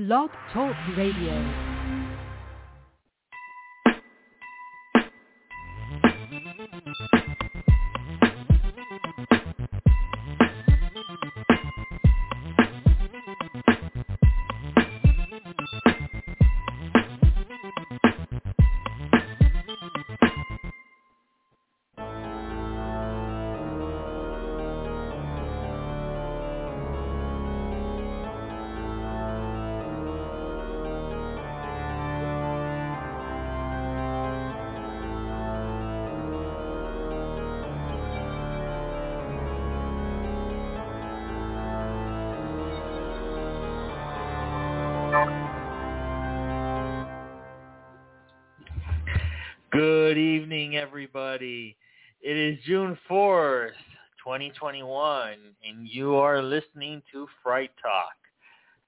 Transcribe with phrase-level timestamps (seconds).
[0.00, 1.69] Blog Talk Radio.
[51.00, 51.78] Everybody.
[52.20, 53.70] It is June 4th,
[54.22, 55.32] 2021,
[55.66, 58.12] and you are listening to Fright Talk.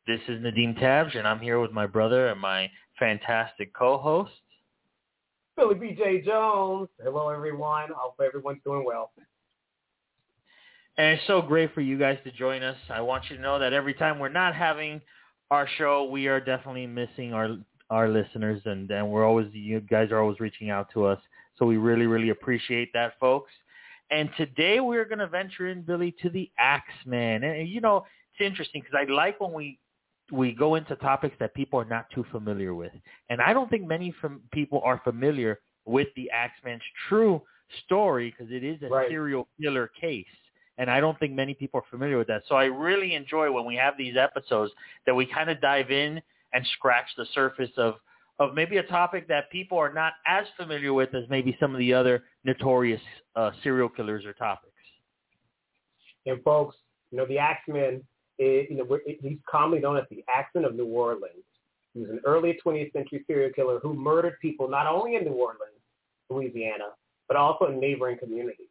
[0.07, 4.31] This is Nadim Tabsch, and I'm here with my brother and my fantastic co-host.
[5.57, 6.91] Billy BJ Jones.
[7.03, 7.85] Hello, everyone.
[7.85, 9.13] I Hope everyone's doing well.
[10.99, 12.77] And it's so great for you guys to join us.
[12.91, 15.01] I want you to know that every time we're not having
[15.51, 17.57] our show, we are definitely missing our
[17.89, 21.19] our listeners, and and we're always you guys are always reaching out to us.
[21.59, 23.53] So we really really appreciate that, folks.
[24.11, 27.45] And today we're going to venture in, Billy, to the Axeman.
[27.45, 29.79] And you know, it's interesting because I like when we
[30.31, 32.93] we go into topics that people are not too familiar with,
[33.29, 37.43] and I don't think many from people are familiar with the Axeman's true
[37.85, 39.09] story because it is a Right.
[39.09, 40.27] serial killer case.
[40.79, 42.43] And I don't think many people are familiar with that.
[42.49, 44.73] So I really enjoy when we have these episodes
[45.07, 46.21] that we kind of dive in
[46.55, 47.97] and scratch the surface of
[48.43, 51.79] of maybe a topic that people are not as familiar with as maybe some of
[51.79, 53.01] the other notorious
[53.37, 54.73] uh, serial killers or topics.
[56.27, 56.77] And folks,
[57.11, 58.03] you know, the Axeman,
[58.39, 61.45] is, you know, he's commonly known as the Axeman of New Orleans.
[61.95, 65.33] He was an early 20th century serial killer who murdered people not only in New
[65.33, 65.59] Orleans,
[66.31, 66.91] Louisiana,
[67.29, 68.67] but also in neighboring communities.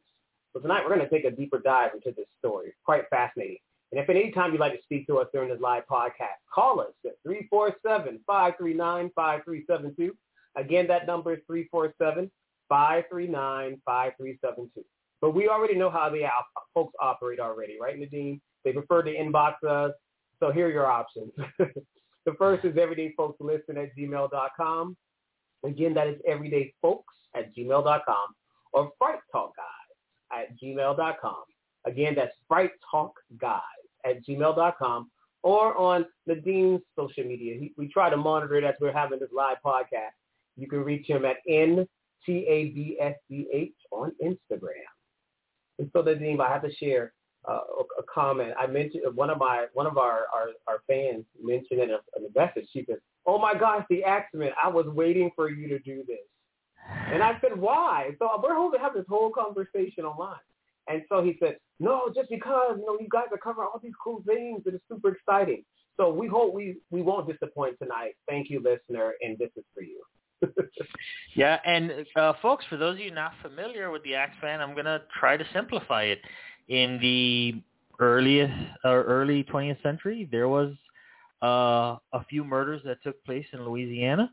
[0.54, 2.68] So tonight we're going to take a deeper dive into this story.
[2.70, 3.58] It's quite fascinating.
[3.92, 6.40] And if at any time you'd like to speak to us during this live podcast,
[6.54, 7.18] call us at
[8.30, 10.12] 347-539-5372.
[10.56, 11.40] Again, that number is
[12.72, 14.70] 347-539-5372.
[15.20, 16.24] But we already know how the
[16.74, 18.40] folks operate already, right, Nadine?
[18.64, 19.92] They prefer to inbox us.
[20.40, 21.32] So here are your options.
[21.60, 24.98] the first is everydayfolkslisten at gmail.com.
[25.64, 27.04] Again, that is everydayfolks
[27.36, 28.28] at gmail.com
[28.74, 29.66] or Fright Talk Guys
[30.40, 31.44] at gmail.com.
[31.86, 33.62] Again, that's Fright Talk Guys
[34.06, 35.10] at gmail.com
[35.44, 37.58] or on Nadine's social media.
[37.60, 40.12] He, we try to monitor it as we're having this live podcast.
[40.58, 41.88] You can reach him at N-T-A-B-S-C-H
[43.92, 44.86] on Instagram.
[45.80, 47.14] And so Nadine, I have to share
[47.50, 47.62] uh,
[47.98, 48.54] a, comment.
[48.60, 52.26] I mentioned one of my one of our our, our fans mentioned in a, in
[52.26, 52.70] a message.
[52.72, 54.52] She said, "Oh my gosh, the Axeman!
[54.64, 56.20] I was waiting for you to do this."
[57.12, 60.38] And I said, "Why?" So we're have this whole conversation online.
[60.88, 63.94] And so he said, "No, just because you know you guys are covering all these
[64.04, 65.64] cool things, it's super exciting."
[65.98, 68.16] So we hope we we won't disappoint tonight.
[68.28, 70.02] Thank you, listener, and this is for you.
[71.34, 74.86] Yeah, and uh, folks, for those of you not familiar with the Axeman, I'm going
[74.86, 76.20] to try to simplify it.
[76.68, 77.62] In the
[78.00, 78.54] earliest
[78.84, 80.74] or early 20th century, there was
[81.42, 84.32] uh, a few murders that took place in Louisiana,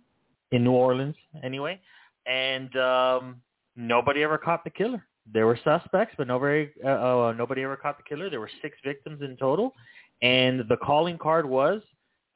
[0.53, 1.80] in New Orleans anyway,
[2.26, 3.41] and um,
[3.76, 5.04] nobody ever caught the killer.
[5.33, 8.31] There were suspects, but nobody uh, uh, nobody ever caught the killer.
[8.31, 9.75] There were six victims in total,
[10.22, 11.83] and the calling card was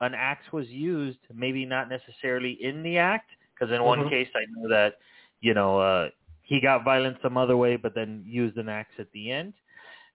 [0.00, 4.10] an axe was used, maybe not necessarily in the act, because in one Mhm.
[4.10, 4.94] case I know that
[5.40, 6.08] you know uh,
[6.42, 9.54] he got violent some other way, but then used an axe at the end.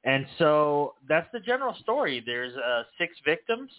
[0.04, 2.22] And so that's the general story.
[2.26, 3.72] There's uh, six victims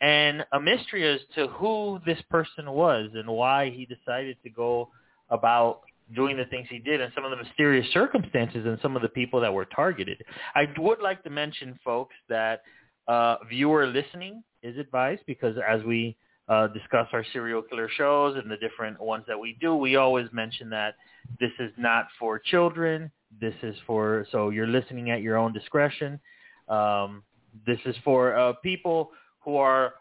[0.00, 4.90] and a mystery as to who this person was and why he decided to go
[5.30, 5.80] about
[6.14, 9.08] doing the things he did and some of the mysterious circumstances and some of the
[9.08, 10.22] people that were targeted.
[10.54, 12.62] I would like to mention, folks, that
[13.08, 16.16] uh, viewer listening is advised because as we
[16.48, 20.26] uh, discuss our serial killer shows and the different ones that we do, we always
[20.32, 20.96] mention that
[21.40, 23.10] this is not for children.
[23.40, 26.20] This is for, so you're listening at your own discretion.
[26.68, 27.22] Um,
[27.66, 29.10] this is for uh, people
[29.40, 29.94] who are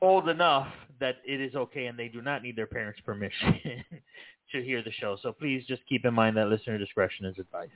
[0.00, 0.68] old enough
[1.00, 3.58] that it is okay and they do not need their parents' permission
[4.52, 5.16] to hear the show.
[5.22, 7.72] So please just keep in mind that listener discretion is advised.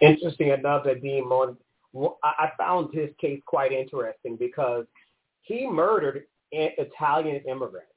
[0.00, 1.56] Interesting enough that Dean Mon,
[2.22, 4.86] I I found his case quite interesting because
[5.42, 7.92] he murdered Italian immigrants.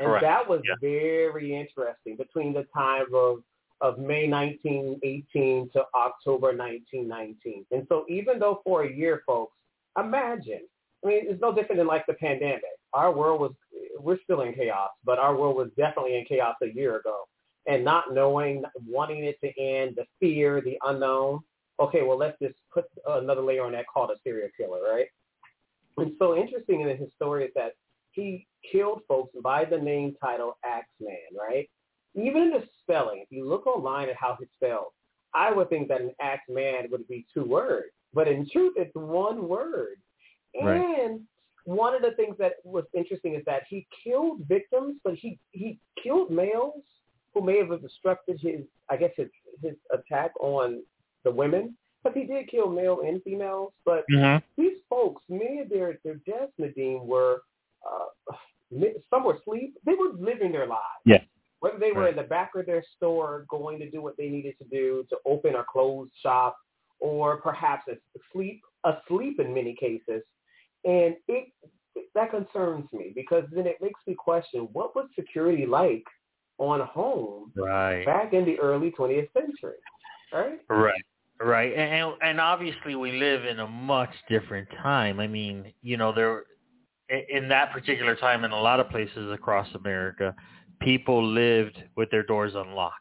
[0.00, 0.22] And Correct.
[0.22, 0.74] that was Yeah.
[0.80, 3.44] very interesting between the time of,
[3.80, 7.64] of May 1918 to October 1919.
[7.70, 9.56] And so even though for a year, folks,
[9.96, 10.66] imagine,
[11.04, 12.62] I mean, it's no different than like the pandemic.
[12.92, 13.52] our world was
[13.98, 17.24] we're still in chaos, but our world was definitely in chaos a year ago.
[17.66, 21.40] And not knowing, wanting it to end, the fear, the unknown.
[21.80, 25.06] Okay, well, let's just put another layer on that called a serial killer, right?
[25.96, 27.72] And so interesting in his story is that
[28.12, 31.68] he killed folks by the name title Axeman, right?
[32.14, 34.92] Even in the spelling, if you look online at how he spelled,
[35.34, 37.88] I would think that an Axeman would be two words.
[38.12, 39.96] But in truth, it's one word.
[40.62, 40.76] Right.
[40.76, 41.22] And
[41.64, 45.78] one of the things that was interesting is that he killed victims, but he he
[46.02, 46.82] killed males
[47.32, 49.28] who may have obstructed his, I guess, his
[49.62, 50.82] his attack on
[51.24, 51.76] the women.
[52.02, 53.72] But he did kill male and females.
[53.84, 54.44] But Mm-hmm.
[54.60, 57.42] these folks, many of their their deaths, Nadine, were
[57.88, 58.34] uh,
[59.10, 59.76] some were asleep.
[59.86, 61.02] They were living their lives.
[61.06, 61.22] Yeah.
[61.60, 62.10] Whether they were Right.
[62.10, 65.16] in the back of their store going to do what they needed to do to
[65.24, 66.56] open or close shop,
[67.00, 67.84] or perhaps
[68.18, 70.22] asleep, asleep in many cases,
[70.84, 71.48] and it
[72.14, 76.04] that concerns me because then it makes me question what was security like
[76.58, 78.04] on home Right.
[78.04, 79.76] back in the early 20th century,
[80.32, 80.60] right?
[80.68, 81.02] Right.
[81.40, 81.72] Right.
[81.74, 85.18] And and obviously we live in a much different time.
[85.18, 86.44] I mean, you know, there
[87.28, 90.34] in that particular time in a lot of places across America,
[90.80, 93.00] people lived with their doors unlocked.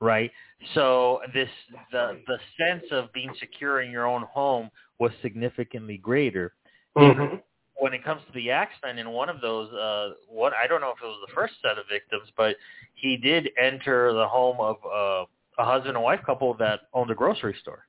[0.00, 0.30] Right?
[0.74, 1.48] So this
[1.92, 6.54] the the sense of being secure in your own home was significantly greater.
[6.96, 7.36] Mm-hmm.
[7.76, 10.90] when it comes to the Axeman in one of those uh what I don't know
[10.90, 12.56] if it was the first set of victims, but
[12.94, 15.24] he did enter the home of uh
[15.58, 17.86] a husband and wife couple that owned a grocery store.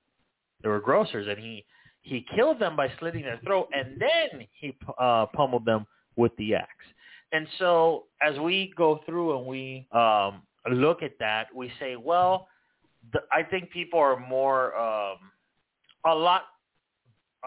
[0.62, 1.66] They were grocers and he
[2.02, 5.86] he killed them by slitting their throat and then he uh pummeled them
[6.16, 6.70] with the axe.
[7.34, 12.48] And so as we go through and we um look at that, we say, well,
[13.12, 15.18] the, I think people are more um
[16.06, 16.44] a lot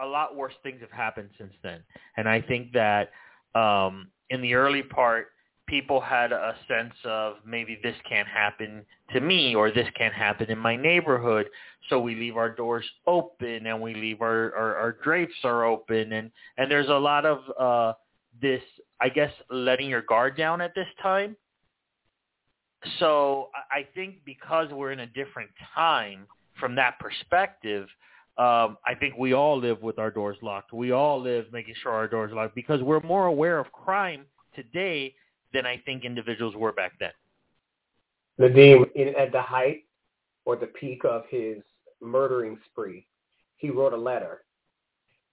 [0.01, 1.81] a lot worse things have happened since then.
[2.17, 3.11] And I think that
[3.55, 5.27] um, in the early part,
[5.67, 10.49] people had a sense of maybe this can't happen to me or this can't happen
[10.49, 11.47] in my neighborhood.
[11.89, 16.13] So we leave our doors open and we leave our, our, our drapes are open.
[16.13, 17.93] And, and there's a lot of uh,
[18.41, 18.61] this,
[19.01, 21.35] I guess, letting your guard down at this time.
[22.99, 26.25] So I I think because we're in a different time
[26.59, 27.87] from that perspective,
[28.37, 30.71] um, I think we all live with our doors locked.
[30.71, 34.25] We all live making sure our doors are locked because we're more aware of crime
[34.55, 35.15] today
[35.53, 37.11] than I think individuals were back then.
[38.39, 39.85] Nadim, in, at the height
[40.45, 41.57] or the peak of his
[41.99, 43.07] murdering spree,
[43.55, 44.43] he wrote a letter,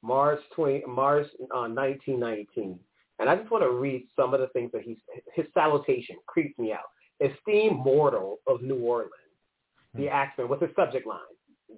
[0.02, 2.78] March 20, March uh, 1919.
[3.18, 4.96] And I just want to read some of the things that he's,
[5.34, 6.90] his salutation creeps me out.
[7.20, 9.12] Esteemed mortal of New Orleans,
[9.94, 11.20] the Axeman what's his subject line,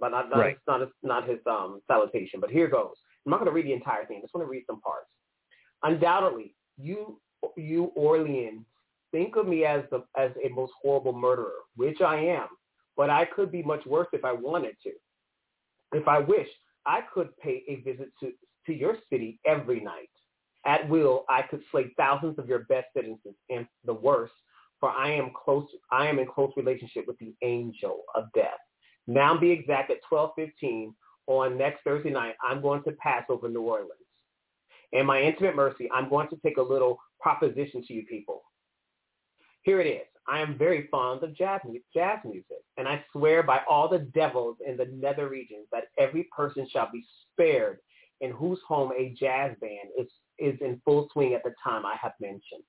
[0.01, 0.59] but not, not, Right.
[0.67, 2.41] not, his, not his um, salutation.
[2.41, 2.95] But here goes.
[3.25, 4.19] I'm not going to read the entire thing.
[4.19, 5.07] I just want to read some parts.
[5.83, 7.21] Undoubtedly, you,
[7.57, 8.65] you Orleans
[9.13, 12.49] think of me as the as a most horrible murderer, which I am,
[12.97, 14.91] but I could be much worse if I wanted to.
[15.93, 16.49] If I wish,
[16.85, 18.33] I could pay a visit to
[18.67, 20.11] to your city every night.
[20.65, 24.33] At will, I could slay thousands of your best citizens, and the worst,
[24.81, 25.67] for I am close.
[25.91, 28.59] I am in close relationship with the angel of death.
[29.07, 30.95] Now, be exact at twelve fifteen
[31.27, 32.35] on next Thursday night.
[32.43, 33.93] I'm going to pass over New Orleans.
[34.93, 38.43] And my intimate mercy, I'm going to take a little proposition to you people.
[39.63, 40.07] Here it is.
[40.29, 41.61] I am very fond of jazz,
[41.95, 46.29] jazz music, and I swear by all the devils in the nether regions that every
[46.37, 47.79] person shall be spared
[48.21, 51.97] in whose home a jazz band is, is in full swing at the time I
[52.01, 52.63] have mentioned.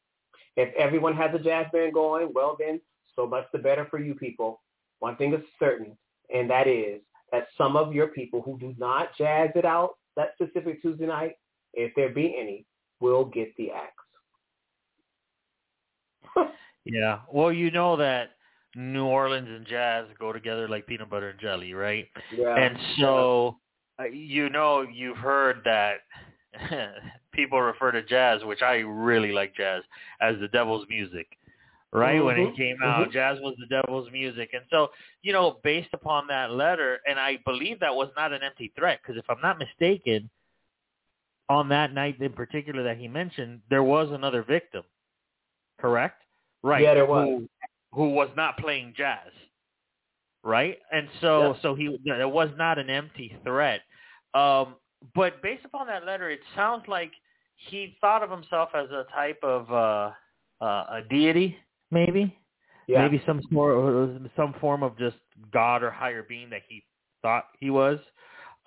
[0.55, 2.81] If everyone has a jazz band going, well then,
[3.15, 4.61] so much the better for you people.
[4.99, 5.97] One thing is certain,
[6.33, 10.29] and that is that some of your people who do not jazz it out that
[10.35, 11.33] specific Tuesday night,
[11.73, 12.65] if there be any,
[12.99, 13.93] will get the axe.
[16.89, 17.19] Yeah.
[17.31, 18.29] Well, you know that
[18.75, 22.07] New Orleans and jazz go together like peanut butter and jelly, right?
[22.35, 22.55] yeah.
[22.55, 23.57] And so,
[23.99, 25.95] uh, you know, you've heard that
[27.33, 29.83] people refer to jazz, which I really like jazz,
[30.21, 31.27] as the devil's music.
[31.93, 34.91] Right when it Mhm, came out, jazz was the devil's music, and so
[35.21, 38.99] you know, based upon that letter, and I believe that was not an empty threat,
[39.01, 40.29] because if I'm not mistaken,
[41.49, 44.83] on that night in particular that he mentioned, there was another victim,
[45.79, 46.23] correct?
[46.63, 46.83] Right.
[46.83, 47.27] Yeah, there was.
[47.27, 47.49] Who,
[47.93, 49.31] who was not playing jazz.
[50.43, 50.77] Right?
[50.91, 51.61] And so Yeah.
[51.61, 53.81] so he it was not an empty threat.
[54.33, 54.75] Um
[55.15, 57.11] but based upon that letter it sounds like
[57.55, 60.11] he thought of himself as a type of uh
[60.63, 61.57] uh a deity
[61.91, 62.35] maybe
[62.87, 63.01] yeah.
[63.01, 65.17] maybe some sort some form of just
[65.51, 66.83] god or higher being that he
[67.21, 67.99] thought he was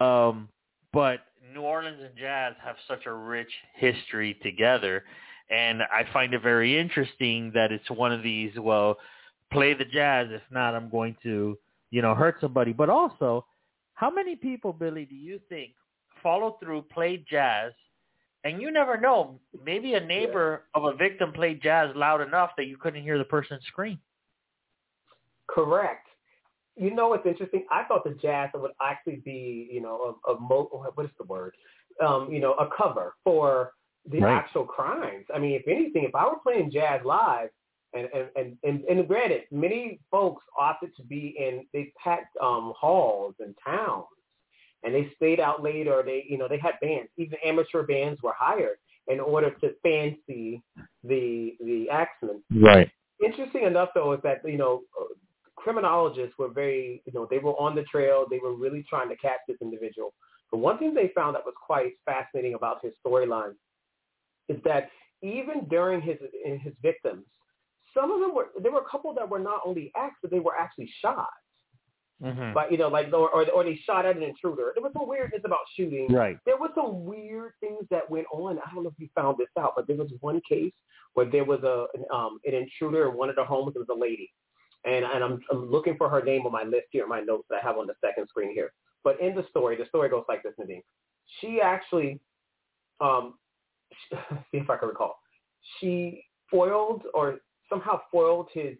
[0.01, 0.49] um
[0.93, 1.21] but
[1.55, 5.05] New Orleans and jazz have such a rich history together,
[5.51, 8.53] and I find it very interesting that it's one of these.
[8.59, 8.99] Well,
[9.53, 10.29] play the jazz.
[10.31, 11.59] If not, I'm going to,
[11.91, 12.73] you know, hurt somebody.
[12.73, 13.47] But also,
[13.95, 15.73] how many people, Billy, do you think
[16.23, 17.73] follow through, played jazz,
[18.45, 19.39] and you never know.
[19.65, 23.25] Maybe a neighbor of a victim played jazz loud enough that you couldn't hear the
[23.25, 23.99] person scream.
[25.49, 26.07] Correct.
[26.77, 27.67] You know what's interesting?
[27.71, 31.25] I thought the jazz would actually be, you know, a, a mo- what is the
[31.25, 31.55] word?
[32.05, 33.73] Um, you know, a cover for
[34.11, 34.33] the Right.
[34.33, 35.27] actual crimes.
[35.35, 37.51] I mean, if anything, if I were playing jazz live,
[37.93, 42.73] and and and and, and granted, many folks opted to be in they packed um,
[42.79, 44.07] halls and towns,
[44.83, 47.11] and they stayed out late, or they you know they had bands.
[47.17, 50.63] Even amateur bands were hired in order to fancy
[51.05, 52.43] the the Axeman.
[52.51, 52.91] Right.
[53.25, 54.83] Interesting enough, though, is that you know
[55.57, 58.27] criminologists were very you know they were on the trail.
[58.31, 60.15] They were really trying to catch this individual.
[60.51, 63.55] But one thing they found that was quite fascinating about his storyline
[64.49, 64.91] is that
[65.23, 67.25] even during his in his victims,
[67.95, 70.41] some of them were there were a couple that were not only axed, but they
[70.41, 71.29] were actually shot.
[72.23, 74.73] Hmm But you know, like or or or they shot at an intruder.
[74.75, 76.09] There was some weirdness about shooting.
[76.13, 76.37] Right.
[76.45, 78.59] There was some weird things that went on.
[78.59, 80.73] I don't know if you found this out, but there was one case
[81.15, 83.75] where there was a an, um, an intruder in one of the homes.
[83.75, 84.31] It was a lady,
[84.85, 87.61] and and I'm I'm looking for her name on my list here, my notes that
[87.63, 88.73] I have on the second screen here.
[89.03, 90.83] But in the story, the story goes like this, Nadine.
[91.41, 92.21] She actually,
[93.01, 93.35] um,
[94.51, 95.19] see if I can recall.
[95.79, 98.77] She foiled or somehow foiled his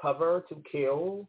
[0.00, 1.28] cover to kill.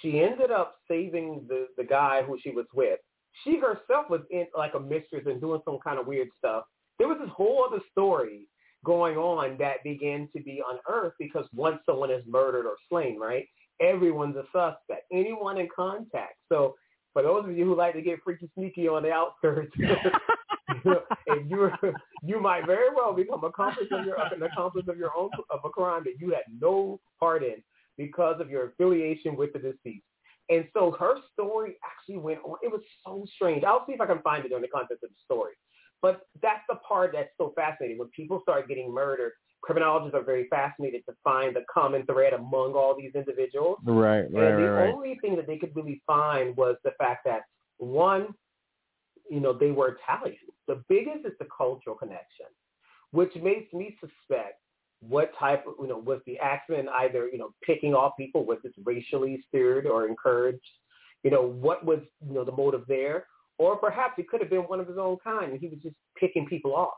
[0.00, 2.98] She ended up saving the the guy who she was with.
[3.44, 6.64] She herself was in like a mistress and doing some kind of weird stuff.
[6.98, 8.48] There was this whole other story
[8.84, 13.46] going on that began to be unearthed because once someone is murdered or slain, right,
[13.80, 15.04] everyone's a suspect.
[15.12, 16.36] Anyone in contact.
[16.48, 16.74] So
[17.12, 21.70] for those of you who like to get freaky sneaky on the outskirts, if you
[22.22, 25.68] you might very well become accomplice of your an accomplice of your own of a
[25.70, 27.62] crime that you had no part in
[27.98, 30.04] because of your affiliation with the deceased.
[30.48, 32.56] And so her story actually went on.
[32.62, 33.64] It was so strange.
[33.64, 35.52] I'll see if I can find it in the context of the story.
[36.00, 37.98] But that's the part that's so fascinating.
[37.98, 42.72] When people start getting murdered, criminologists are very fascinated to find the common thread among
[42.74, 43.78] all these individuals.
[43.84, 44.24] Right.
[44.24, 47.42] And the only thing that they could really find was the fact that
[47.78, 48.28] one,
[49.28, 50.38] you know, they were Italian.
[50.66, 52.46] The biggest is the cultural connection,
[53.10, 54.60] which makes me suspect
[55.00, 58.44] what type of, you know, was the Axeman either, you know, picking off people?
[58.44, 60.60] Was this racially steered or encouraged?
[61.22, 63.26] You know, what was, you know, the motive there?
[63.58, 65.96] Or perhaps it could have been one of his own kind and he was just
[66.18, 66.94] picking people off.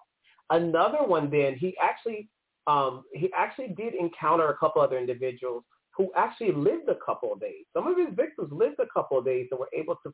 [0.50, 2.28] Another one then, he actually,
[2.66, 5.64] um, he actually did encounter a couple other individuals
[5.96, 7.64] who actually lived a couple of days.
[7.74, 10.12] Some of his victims lived a couple of days and were able to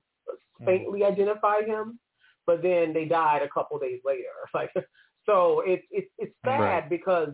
[0.65, 1.99] faintly identify him,
[2.47, 4.23] but then they died a couple of days later.
[4.55, 4.73] Like,
[5.27, 6.91] so it's it's it's sad Right.
[6.91, 7.31] because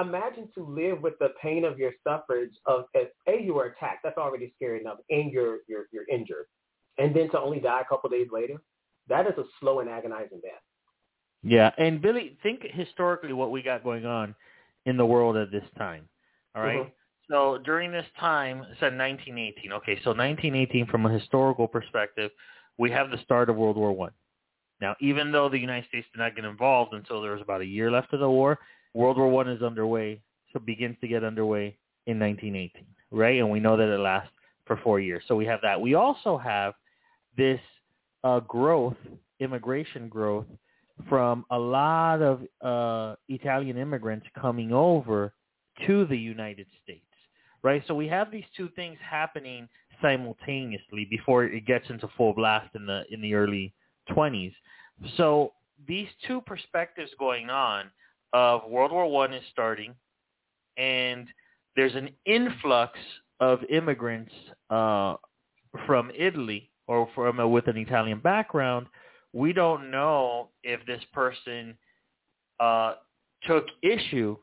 [0.00, 4.00] imagine to live with the pain of your suffrage of as a you were attacked.
[4.04, 6.46] That's already scary enough, and you're you're you're injured,
[6.98, 8.60] and then to only die a couple of days later.
[9.08, 10.62] That is a slow and agonizing death.
[11.42, 14.34] Yeah, and Billy, think historically what we got going on
[14.86, 16.08] in the world at this time.
[16.54, 16.86] All right?
[16.86, 16.92] Mhm.
[17.28, 19.72] So during this time, it said 1918.
[19.72, 22.30] Okay, so 1918, from a historical perspective,
[22.78, 24.12] we have the start of World War One.
[24.80, 27.66] Now, even though the United States did not get involved until there was about a
[27.66, 28.58] year left of the war,
[28.94, 30.20] World War One is underway,
[30.52, 33.38] so begins to get underway in 1918, right?
[33.38, 34.30] And we know that it lasts
[34.66, 35.22] for four years.
[35.28, 35.80] So we have that.
[35.80, 36.74] We also have
[37.36, 37.60] this
[38.22, 38.96] uh, growth,
[39.40, 40.46] immigration growth,
[41.08, 45.34] from a lot of uh, Italian immigrants coming over
[45.86, 47.04] to the United States,
[47.62, 47.82] right?
[47.88, 49.68] So we have these two things happening
[50.00, 53.74] simultaneously before it gets into full blast in the in the early
[54.10, 54.52] 20s.
[55.16, 55.52] So
[55.88, 57.90] these two perspectives going on
[58.34, 59.94] of World War One is starting,
[60.76, 61.26] and
[61.76, 62.98] there's an influx
[63.40, 64.32] of immigrants
[64.68, 65.14] uh,
[65.86, 68.86] from Italy or from uh, with an Italian background.
[69.32, 71.76] We don't know if this person
[72.60, 72.94] uh,
[73.46, 74.36] took issue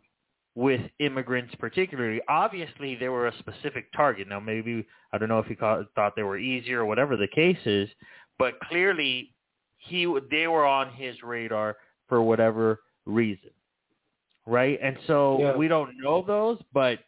[0.55, 2.19] with immigrants particularly.
[2.27, 4.27] Obviously, they were a specific target.
[4.27, 7.27] Now, maybe I don't know if he ca- thought they were easier or whatever the
[7.27, 7.89] case is,
[8.37, 9.33] but clearly
[9.77, 13.49] he they were on his radar for whatever reason,
[14.45, 14.79] right?
[14.81, 15.55] And so Yeah.
[15.55, 16.99] we don't know those, but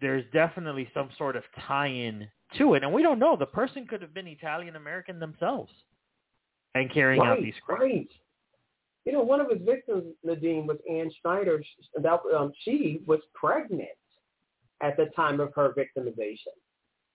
[0.00, 3.36] there's definitely some sort of tie-in to it, and we don't know.
[3.36, 5.72] The person could have been Italian American themselves
[6.74, 7.82] and carrying out these crimes.
[7.82, 8.10] right.
[9.06, 11.62] You know, one of his victims, Nadine, was Ann Schneider.
[11.96, 13.88] That um, she was pregnant
[14.80, 16.54] at the time of her victimization.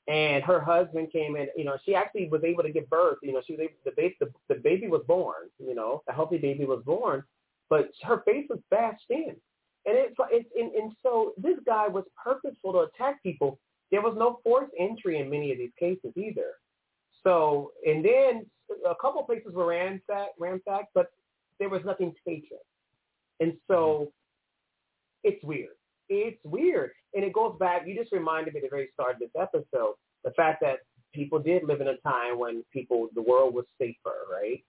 [0.08, 1.48] and her husband came in.
[1.56, 3.18] You know, she actually was able to give birth.
[3.22, 5.50] You know, she was able, the baby the, the baby was born.
[5.60, 7.24] You know, a healthy baby was born,
[7.70, 9.36] but her face was bashed in,
[9.86, 13.60] and it's it's and, and so this guy was purposeful to attack people.
[13.92, 16.54] There was no forced entry in many of these cases either.
[17.24, 18.46] So, and then
[18.90, 21.08] a couple places were ransacked, ransacked, but
[21.60, 22.58] there was nothing taken.
[23.40, 24.12] And so
[25.24, 25.76] it's weird.
[26.10, 26.92] It's weird.
[27.14, 29.96] And it goes back, you just reminded me at the very start of this episode,
[30.24, 30.80] the fact that
[31.14, 34.64] people did live in a time when people, the world was safer, right?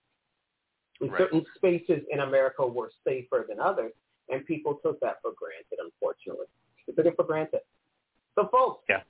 [1.01, 1.19] And Right.
[1.19, 3.93] certain spaces in America were safer than others,
[4.29, 6.47] and people took that for granted, unfortunately.
[6.87, 7.63] They took it for granted.
[8.35, 9.03] So folks, Yeah.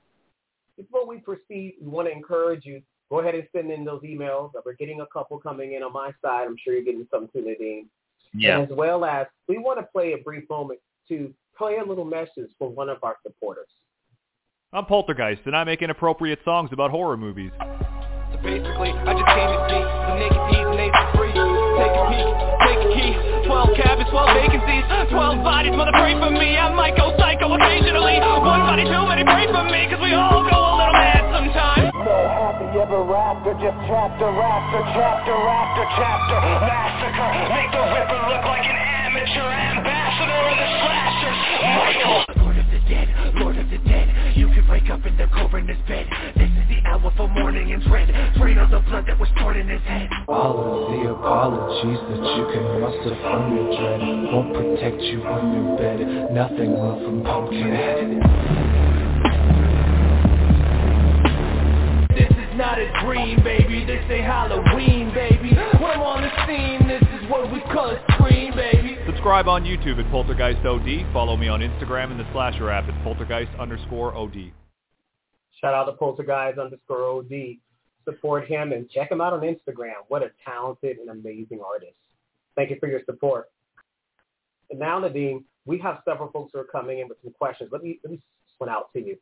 [0.77, 4.53] before we proceed, we want to encourage you, go ahead and send in those emails.
[4.65, 6.47] We're getting a couple coming in on my side.
[6.47, 7.89] I'm sure you're getting some too, Nadine
[8.33, 8.61] Yeah.
[8.61, 10.79] as well as we want to play a brief moment
[11.09, 13.67] to play a little message for one of our supporters.
[14.71, 17.51] I'm Poltergeist, and I make inappropriate songs about horror movies.
[17.59, 20.60] So basically, I just came to see the naked
[21.81, 22.29] Take a peek,
[22.61, 23.11] take a key.
[23.49, 26.53] 12 cabins, 12 vacancies, 12 bodies, mother pray for me.
[26.53, 28.21] I might go psycho occasionally.
[28.21, 31.89] One body too many, pray for me, cause we all go a little mad sometimes.
[32.05, 36.37] So happy ever after, just chapter after chapter after chapter.
[36.69, 41.39] Massacre, make the Ripper look like an amateur ambassador of the slashers.
[41.65, 42.40] Michael.
[42.71, 44.37] The dead, Lord of the dead.
[44.37, 46.07] You could wake up in the coroner's bed.
[46.37, 48.07] This is the hour for mourning and dread.
[48.37, 50.07] Drain all the blood that was stored in his head.
[50.29, 53.99] All of the apologies that you can muster from your dread
[54.31, 58.23] Won't protect you when you're bed Nothing will from Pumpkinhead
[62.15, 63.85] This is not a dream, baby.
[63.85, 65.30] This ain't Halloween, baby.
[69.21, 71.13] Subscribe on YouTube at Poltergeist OD.
[71.13, 74.51] Follow me on Instagram and the Slasher app at Poltergeist underscore OD.
[75.59, 77.57] Shout out to Poltergeist underscore OD.
[78.03, 79.93] Support him and check him out on Instagram.
[80.07, 81.93] What a talented and amazing artist.
[82.55, 83.51] Thank you for your support.
[84.71, 87.69] And now, Nadine, we have several folks who are coming in with some questions.
[87.71, 88.19] Let me let me
[88.57, 89.17] one out to you.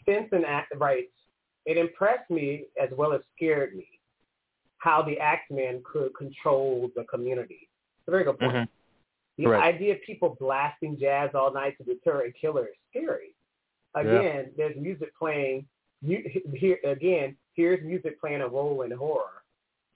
[0.00, 1.12] Stinson at- writes,
[1.66, 3.86] it impressed me as well as scared me
[4.78, 7.68] how the Axeman could control the community.
[7.98, 8.54] It's a very good point.
[8.54, 8.68] Mhm.
[9.38, 9.64] The Correct.
[9.64, 13.34] idea of people blasting jazz all night to deter a killer is scary.
[13.94, 15.66] Again, there's music playing.
[16.02, 16.22] You,
[16.54, 19.42] here again, here's music playing a role in horror.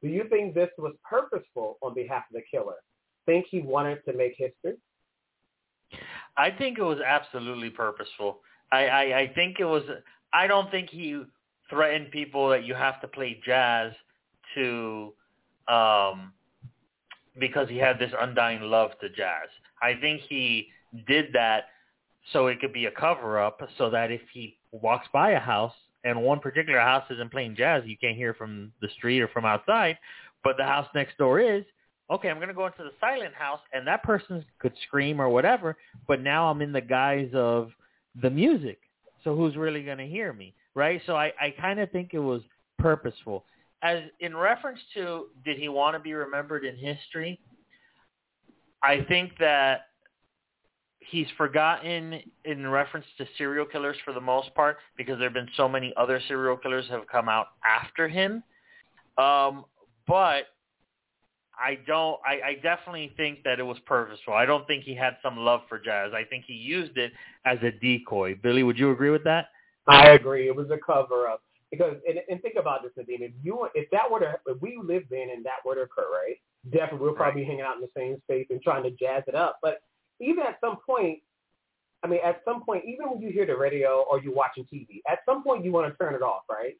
[0.03, 2.77] Do you think this was purposeful on behalf of the killer?
[3.27, 4.79] Think he wanted to make history?
[6.37, 8.40] I think it was absolutely purposeful.
[8.70, 9.83] I, I, I think it was.
[10.33, 11.22] I don't think he
[11.68, 13.92] threatened people that you have to play jazz
[14.55, 15.12] to,
[15.66, 16.33] um,
[17.38, 19.48] because he had this undying love to jazz.
[19.83, 20.68] I think he
[21.07, 21.64] did that
[22.33, 25.72] so it could be a cover up, so that if he walks by a house
[26.05, 29.44] and one particular house isn't playing jazz, you can't hear from the street or from
[29.44, 29.98] outside,
[30.44, 31.64] but the house next door is.
[32.11, 35.29] Okay, I'm going to go into the silent house, and that person could scream or
[35.29, 37.70] whatever, but now I'm in the guise of
[38.22, 38.79] the music.
[39.24, 41.03] So who's really going to hear me, right?
[41.07, 42.40] So I, I kind of think it was
[42.79, 43.44] purposeful.
[43.82, 47.40] As in reference to did he want to be remembered in history?
[48.82, 49.82] I think that
[51.00, 55.48] he's forgotten in reference to serial killers for the most part because there have been
[55.56, 58.42] so many other serial killers have come out after him.
[59.16, 59.64] Um,
[60.06, 60.44] but
[61.58, 62.20] I don't.
[62.24, 64.34] I, I definitely think that it was purposeful.
[64.34, 66.12] I don't think he had some love for jazz.
[66.14, 67.12] I think he used it
[67.44, 68.36] as a decoy.
[68.36, 69.46] Billy, would you agree with that?
[69.88, 70.46] I agree.
[70.46, 73.22] It was a cover up because and, and think about this, Nadine.
[73.22, 76.07] If you if that were to if we lived then and that were to occur,
[76.11, 76.37] right?
[76.70, 79.35] Definitely, we'll probably be hanging out in the same space and trying to jazz it
[79.35, 79.59] up.
[79.62, 79.81] But
[80.20, 81.20] even at some point,
[82.02, 85.00] I mean, at some point, even when you hear the radio or you're watching TV,
[85.11, 86.76] at some point you want to turn it off, right?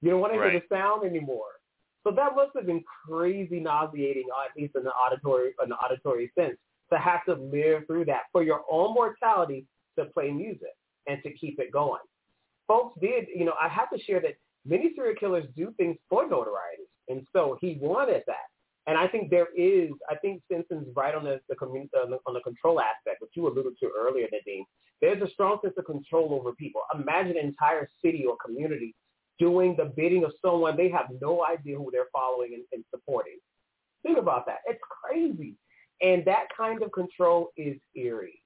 [0.00, 0.68] You don't want to hear Right.
[0.68, 1.60] the sound anymore.
[2.04, 6.32] So that must have been crazy nauseating, at least in the auditory, in the auditory
[6.34, 6.56] sense,
[6.92, 9.66] to have to live through that for your own mortality
[9.98, 10.74] to play music
[11.06, 12.00] and to keep it going.
[12.70, 16.22] Folks did, you know, I have to share that many serial killers do things for
[16.22, 18.46] notoriety, and so he wanted that.
[18.86, 22.18] And I think there is, I think Simpson's right on the, the on uh, the
[22.28, 24.64] on the control aspect, which you alluded to earlier, Nadine.
[25.00, 26.82] There's a strong sense of control over people.
[26.94, 28.94] Imagine an entire city or community
[29.40, 33.38] doing the bidding of someone they have no idea who they're following and, and supporting.
[34.04, 34.58] Think about that.
[34.66, 35.54] It's crazy.
[36.02, 38.42] And that kind of control is eerie.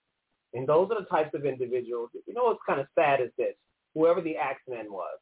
[0.55, 3.55] And those are the types of individuals, you know what's kind of sad is this,
[3.95, 5.19] whoever the Axeman was,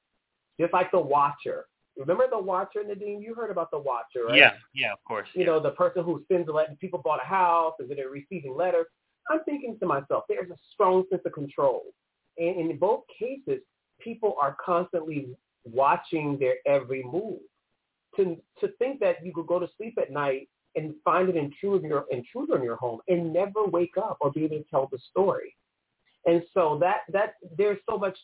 [0.60, 1.66] just like the Watcher.
[1.96, 3.20] Remember the Watcher, Nadine?
[3.20, 4.38] You heard about the Watcher, right?
[4.38, 5.28] Yeah, yeah, of course.
[5.34, 8.08] you know, the person who sends a letter, people bought a house and then they're
[8.08, 8.86] receiving letters.
[9.30, 11.82] I'm thinking to myself, there's a strong sense of control.
[12.38, 13.62] And in both cases,
[14.00, 15.28] people are constantly
[15.64, 17.40] watching their every move.
[18.16, 21.84] To to think that you could go to sleep at night and find an intruder
[21.84, 24.88] in your intruder in your home and never wake up or be able to tell
[24.90, 25.54] the story.
[26.26, 28.18] And so that that there's so much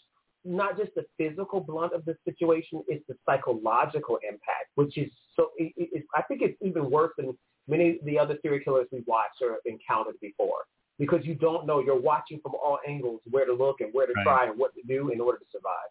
[0.49, 5.51] not just the physical blunt of the situation, it's the psychological impact, which is so.
[5.57, 7.37] It, it, I think it's even worse than
[7.69, 10.67] many of the other serial killers we've watched or encountered before,
[10.99, 11.81] because you don't know.
[11.81, 14.25] You're watching from all angles where to look and where to Right.
[14.25, 15.91] try and what to do in order to survive.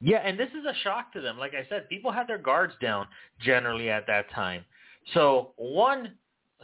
[0.00, 1.38] Yeah, and this is a shock to them.
[1.38, 3.06] Like I said, people had their guards down
[3.40, 4.64] generally at that time.
[5.14, 6.12] So one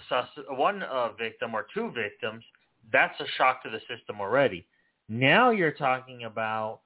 [0.08, 2.44] sus- one uh, victim or two victims,
[2.92, 4.66] that's a shock to the system already.
[5.08, 6.80] Now you're talking about,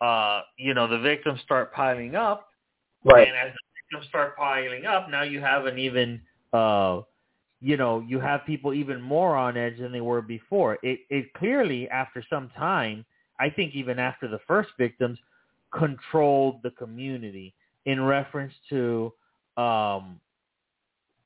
[0.00, 2.48] uh, you know, the victims start piling up,
[3.04, 3.28] Right.
[3.28, 6.20] and as the victims start piling up, now you have an even,
[6.52, 7.02] uh,
[7.60, 10.78] you know, you have people even more on edge than they were before.
[10.82, 13.04] It it clearly after some time,
[13.40, 15.18] I think even after the first victims,
[15.72, 17.54] controlled the community
[17.86, 19.12] in reference to
[19.56, 20.20] um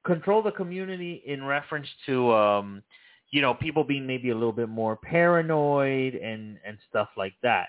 [0.05, 2.83] control the community in reference to um
[3.31, 7.69] you know people being maybe a little bit more paranoid and and stuff like that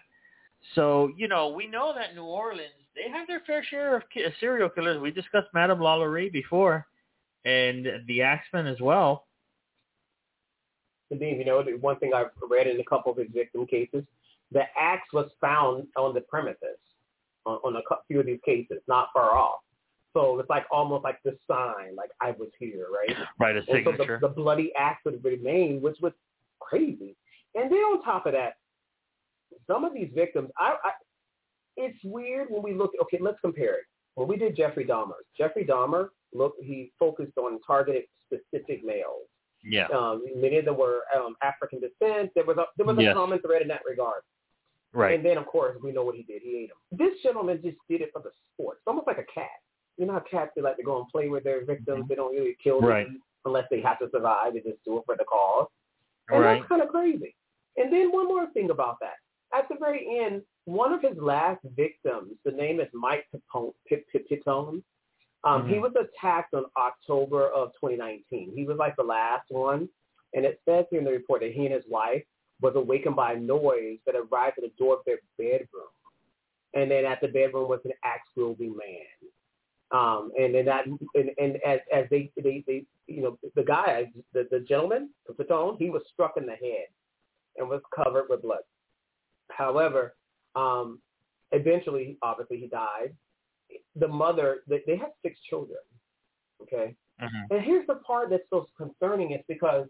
[0.76, 4.26] so you know we know that new orleans they have their fair share of ki-
[4.40, 6.86] serial killers we discussed madame lalaurie before
[7.46, 9.26] and the axeman as well
[11.14, 14.04] Indeed, you know, the one thing I've read in a couple of his victim cases,
[14.52, 16.80] the axe was found on the premises
[17.46, 19.60] on, on a few of these cases, not far off.
[20.14, 23.18] So it's like almost like the sign, like I was here, right?
[23.40, 26.14] right a And so the, the bloody axe would remain, which was
[26.60, 27.16] crazy.
[27.56, 28.58] And then on top of that,
[29.68, 30.92] some of these victims, I, I
[31.78, 32.92] it's weird when we look.
[33.04, 33.86] Okay, let's compare it.
[34.16, 39.28] When we did Jeffrey Dahmer, Jeffrey Dahmer, look, he focused on targeted specific males.
[39.64, 42.30] yeah Um, many of them were um, African descent.
[42.36, 43.16] There was a, there was a Yes.
[43.16, 44.22] common thread in that regard.
[44.94, 46.44] right And then, of course, we know what he did.
[46.44, 46.78] He ate them.
[47.00, 48.78] This gentleman just did it for the sport.
[48.78, 49.50] It's almost like a cat.
[49.98, 52.06] You know how cats they like to go and play with their victims.
[52.08, 53.08] They don't really kill them Right.
[53.46, 54.54] unless they have to survive.
[54.54, 55.68] They just do it for the cause.
[56.30, 57.36] And right that's kind of crazy.
[57.78, 59.18] And then one more thing about that.
[59.54, 64.06] At the very end, one of his last victims, the name is Mike Pipone, Pip,
[64.12, 64.82] Pip, Pipone.
[65.44, 65.82] Um, He Mhm.
[65.82, 68.54] was attacked on October of 2019.
[68.56, 69.90] He was like the last one.
[70.34, 72.26] And it says here in the report that he and his wife
[72.62, 75.90] was awakened by a noise that arrived at the door of their bedroom.
[76.74, 79.32] And then at the bedroom was an axe-wielding man.
[79.92, 84.12] Um, and then that, and, and as, as they, they, they, you know, the guy,
[84.34, 86.88] the, the gentleman, Patone, he was struck in the head
[87.58, 88.64] and was covered with blood.
[89.50, 90.16] However,
[90.56, 91.00] um,
[91.52, 93.16] eventually, obviously, he died.
[93.96, 95.80] The mother, they, they had six children.
[96.62, 97.52] Okay, Mhm.
[97.52, 99.88] and here's the part that's so concerning is because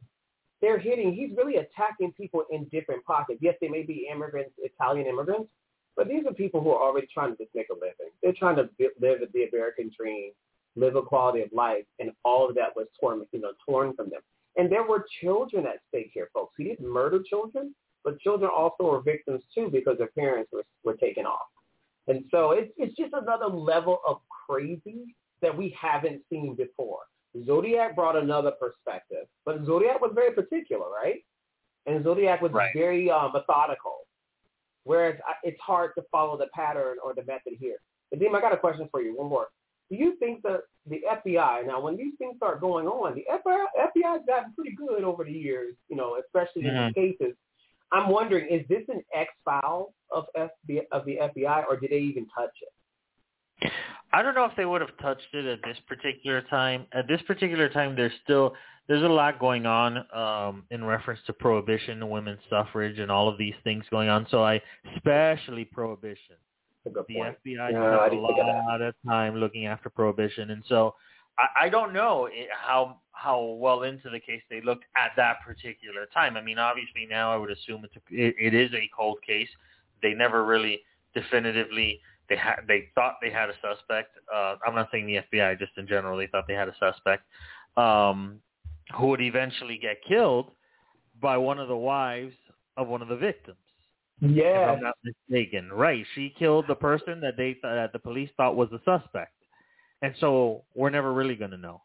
[0.61, 1.13] they're hitting.
[1.13, 3.39] He's really attacking people in different pockets.
[3.41, 5.51] Yes, they may be immigrants, Italian immigrants,
[5.95, 8.11] but these are people who are already trying to just make a living.
[8.21, 10.31] They're trying to live the American dream,
[10.75, 14.09] live a quality of life, and all of that was torn, you know, torn from
[14.09, 14.21] them.
[14.55, 16.55] And there were children at stake here, folks.
[16.57, 20.95] He didn't murder children, but children also were victims too because their parents were were
[20.95, 21.47] taken off.
[22.07, 26.99] And so it's it's just another level of crazy that we haven't seen before.
[27.45, 31.23] Zodiac brought another perspective, but Zodiac was very particular, right?
[31.85, 32.69] And Zodiac was Right.
[32.75, 34.07] very uh, methodical,
[34.83, 37.77] whereas I, it's hard to follow the pattern or the method here.
[38.13, 39.17] Nadim, I got a question for you.
[39.17, 39.47] One more.
[39.89, 43.65] Do you think that the FBI now, when these things start going on, the FBI,
[43.89, 46.93] FBI's gotten pretty good over the years, you know, especially in Mhm.
[46.95, 47.35] these cases.
[47.93, 51.99] I'm wondering, is this an X file of FBI of the FBI, or did they
[51.99, 53.71] even touch it?
[54.11, 56.85] I don't know if they would have touched it at this particular time.
[56.91, 58.53] At this particular time, there's still
[58.87, 63.37] there's a lot going on um, in reference to prohibition, women's suffrage, and all of
[63.37, 64.27] these things going on.
[64.29, 64.61] So I,
[64.95, 66.35] especially prohibition,
[66.83, 67.37] That's a good the point.
[67.45, 70.95] FBI Yeah, spent a didn't think of lot of time looking after prohibition, and so
[71.37, 75.37] I, I don't know i- how how well into the case they looked at that
[75.45, 76.35] particular time.
[76.35, 79.49] I mean, obviously now I would assume it's a, it, it is a cold case.
[80.01, 80.81] They never really
[81.13, 84.17] definitively they had they thought they had a suspect.
[84.33, 87.23] Uh, I'm not saying the FBI, just in general, they thought they had a suspect
[87.77, 88.39] um,
[88.97, 90.51] who would eventually get killed
[91.21, 92.33] by one of the wives
[92.77, 93.57] of one of the victims
[94.21, 95.71] if Yeah, I'm not mistaken.
[95.71, 96.05] Right.
[96.15, 99.33] She killed the person that they th- that the police thought was the suspect.
[100.03, 101.81] And so we're never really going to know.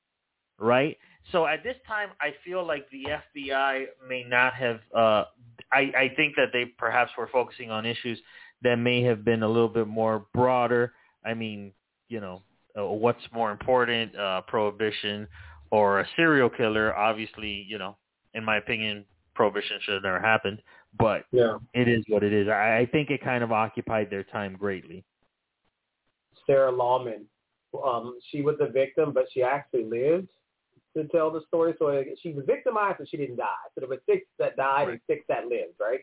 [0.59, 0.99] Right?
[1.33, 5.25] So at this time I feel like the FBI may not have uh
[5.73, 8.19] I I think that they perhaps were focusing on issues
[8.63, 10.95] that may have been a little bit more broader.
[11.25, 11.73] I mean,
[12.09, 12.43] you know,
[12.79, 15.29] uh, what's more important, uh prohibition
[15.71, 16.97] or a serial killer?
[16.97, 17.97] Obviously, you know,
[18.35, 19.05] in my opinion,
[19.35, 20.61] prohibition should have never happened,
[20.99, 21.59] but Yeah.
[21.75, 22.49] it is what it is.
[22.49, 25.05] I, I think it kind of occupied their time greatly.
[26.47, 27.27] Sarah Lawman.
[27.75, 30.29] Um, she was a victim, but she actually lived
[30.97, 31.75] to tell the story.
[31.79, 33.47] So she was victimized, and she didn't die.
[33.75, 36.01] So there were six that died and six that lived, right?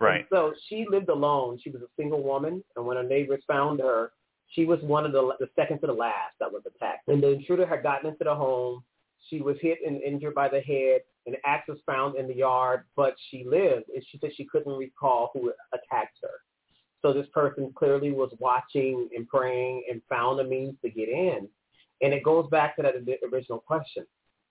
[0.00, 0.20] Right.
[0.20, 1.58] And so she lived alone.
[1.62, 4.12] She was a single woman, and when her neighbors found her,
[4.48, 7.08] she was one of the the second to the last that was attacked.
[7.08, 8.82] And the intruder had gotten into the home.
[9.28, 11.02] She was hit and injured by the head.
[11.26, 13.90] An axe was found in the yard, but she lived.
[13.94, 16.40] And she said she couldn't recall who attacked her.
[17.02, 21.48] So this person clearly was watching and praying and found a means to get in.
[22.02, 22.94] And it goes back to that
[23.32, 24.06] original question.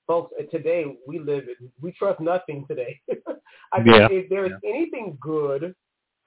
[0.07, 2.99] Folks, uh, today we live, in, we trust nothing today.
[3.71, 4.07] I Yeah.
[4.09, 5.75] if there is anything good,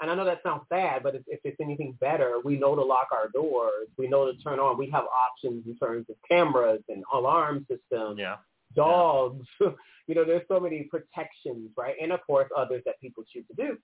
[0.00, 2.82] and I know that sounds bad, but if, if it's anything better, we know to
[2.82, 3.88] lock our doors.
[3.98, 4.76] We know to turn on.
[4.78, 8.36] We have options in terms of cameras and alarm systems Yeah.
[8.74, 9.46] dogs.
[9.60, 11.94] you know, there's so many protections, right?
[12.00, 13.78] And of course, others that people choose to do.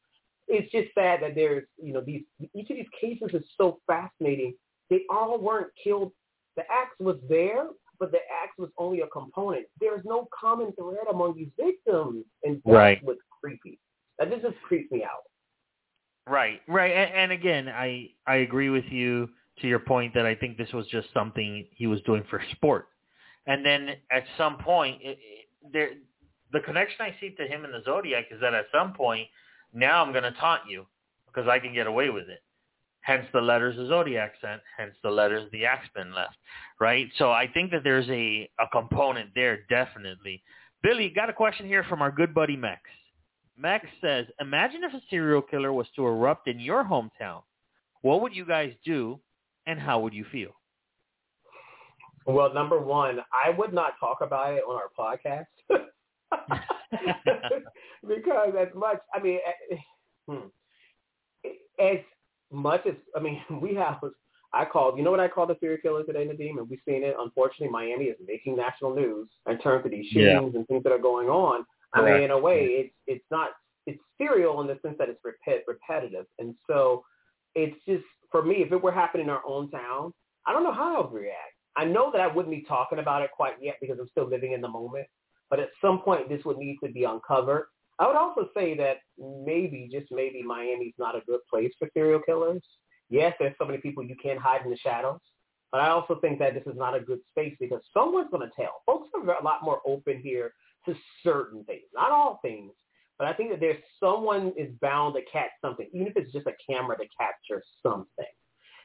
[0.48, 2.22] It's just sad that there's, you know, these
[2.54, 4.54] each of these cases is so fascinating.
[4.90, 6.12] They all weren't killed.
[6.56, 7.66] The axe was there,
[8.00, 9.66] but the axe was only a component.
[9.80, 13.04] There's no common thread among these victims, and that's Right.
[13.04, 13.78] what's creepy.
[14.18, 15.24] That just creeps me out.
[16.26, 19.30] Right, right, and, and again, I I agree with you
[19.60, 22.88] to your point that I think this was just something he was doing for sport,
[23.46, 25.90] and then at some point, it, it, there
[26.52, 29.28] the connection I see to him in the Zodiac is that at some point,
[29.72, 30.86] now I'm going to taunt you
[31.26, 32.40] because I can get away with it.
[33.00, 34.60] Hence the letters the Zodiac sent.
[34.76, 36.36] Hence the letters the Axeman left.
[36.80, 37.08] Right.
[37.16, 40.42] So I think that there's a a component there definitely.
[40.82, 42.82] Billy, got a question here from our good buddy Mex.
[43.56, 47.42] Max says, imagine if a serial killer was to erupt in your hometown.
[48.02, 49.18] What would you guys do
[49.66, 50.52] and how would you feel?
[52.26, 55.46] Well, number one, I would not talk about it on our podcast
[58.06, 59.38] because as much, I mean,
[59.72, 59.76] eh,
[60.28, 60.46] hmm,
[61.80, 61.98] as
[62.50, 63.98] much as I mean, we have.
[64.54, 64.96] I called.
[64.96, 67.14] You know what I called the serial killer today, Nadim, and we've seen it.
[67.18, 70.38] Unfortunately, Miami is making national news in terms of these Yeah.
[70.38, 71.66] shootings and things that are going on.
[71.92, 72.14] I Correct.
[72.14, 73.50] mean, in a way, it's it's not
[73.86, 77.04] it's serial in the sense that it's repet, repetitive, and so
[77.54, 78.56] it's just for me.
[78.56, 80.14] If it were happening in our own town,
[80.46, 81.54] I don't know how I would react.
[81.76, 84.52] I know that I wouldn't be talking about it quite yet because I'm still living
[84.52, 85.06] in the moment.
[85.50, 87.66] But at some point, this would need to be uncovered.
[87.98, 92.20] I would also say that maybe, just maybe, Miami's not a good place for serial
[92.20, 92.62] killers.
[93.10, 95.20] Yes, there's so many people you can't hide in the shadows.
[95.72, 98.54] But I also think that this is not a good space because someone's going to
[98.54, 98.82] tell.
[98.86, 100.52] Folks are a lot more open here
[100.86, 102.72] to certain things, not all things.
[103.18, 106.46] But I think that there's someone is bound to catch something, even if it's just
[106.46, 108.32] a camera to capture something.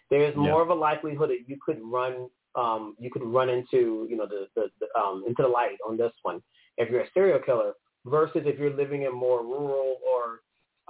[0.09, 0.41] There's Yeah.
[0.41, 4.25] more of a likelihood that you could run, um, you could run into, you know,
[4.25, 6.41] the, the, the um, into the light on this one
[6.77, 7.73] if you're a serial killer
[8.05, 10.41] versus if you're living in more rural or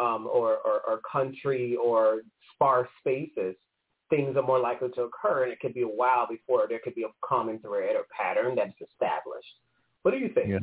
[0.03, 2.21] um, or, or, or country or
[2.55, 3.55] sparse spaces,
[4.09, 6.95] things are more likely to occur, and it could be a while before there could
[6.95, 9.53] be a common thread or pattern that's established.
[10.01, 10.49] What do you think?
[10.49, 10.59] Yeah.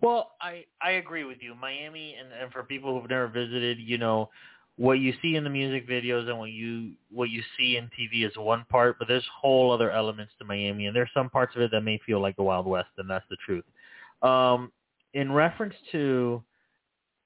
[0.00, 1.54] Well, I I agree with you.
[1.54, 4.30] Miami, and, and for people who've never visited, you know,
[4.76, 8.26] what you see in the music videos and what you what you see in TV
[8.26, 11.62] is one part, but there's whole other elements to Miami, and there's some parts of
[11.62, 13.64] it that may feel like the Wild West, and that's the truth.
[14.22, 14.72] Um,
[15.14, 16.42] in reference to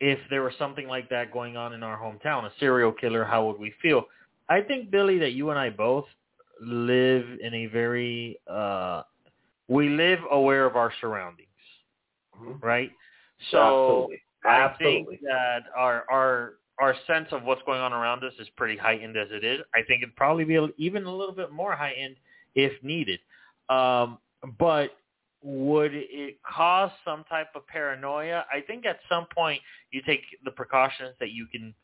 [0.00, 3.46] if there was something like that going on in our hometown, a serial killer, how
[3.46, 4.04] would we feel?
[4.48, 6.06] I think Billy, that you and I both
[6.60, 9.02] live in a very uh,
[9.68, 11.46] we live aware of our surroundings
[12.40, 12.62] Mhm.
[12.62, 12.90] right?
[13.50, 14.22] So Absolutely.
[14.44, 18.76] I think that our our our sense of what's going on around us is pretty
[18.76, 19.60] heightened as it is.
[19.74, 22.16] I think it'd probably be even a little bit more heightened
[22.54, 23.18] if needed.
[23.68, 24.18] Um,
[24.58, 24.96] but
[25.42, 28.44] would it cause some type of paranoia?
[28.52, 31.74] I think at some point you take the precautions that you can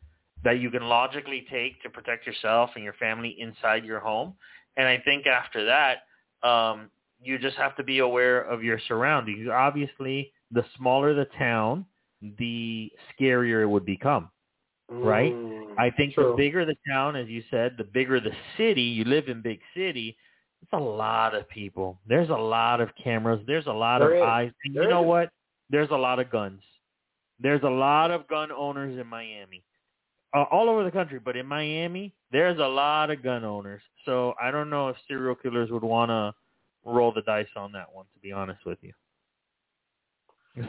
[0.45, 4.35] that you can logically take to protect yourself and your family inside your home.
[4.77, 5.99] And I think after that,
[6.47, 6.91] um,
[7.23, 9.49] you just have to be aware of your surroundings.
[9.49, 11.87] Obviously, the smaller the town,
[12.39, 14.31] the scarier it would become.
[14.89, 15.33] right?
[15.33, 16.31] Mm, I think true.
[16.31, 18.83] the bigger the town, as you said, the bigger the city.
[18.83, 20.17] You live in big city.
[20.63, 21.99] It's a lot of people.
[22.07, 23.41] There's a lot of cameras.
[23.47, 24.23] There's a lot There of is.
[24.23, 24.53] eyes.
[24.65, 25.09] And There you know is.
[25.09, 25.31] what?
[25.71, 26.63] There's a lot of guns.
[27.41, 29.65] There's a lot of gun owners in Miami.
[30.35, 33.83] Uh, all over the country, but in Miami, there's a lot of gun owners.
[34.07, 36.33] So I don't know if serial killers would want to
[36.91, 38.93] roll the dice on that one, to be honest with you.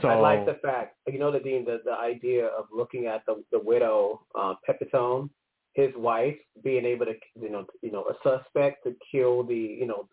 [0.01, 3.25] So I like the fact, you know, the dean, the, the idea of looking at
[3.25, 5.29] the the widow, uh, Pepitone,
[5.73, 9.85] his wife, being able to, you know, you know, a suspect to kill the, you
[9.87, 10.07] know,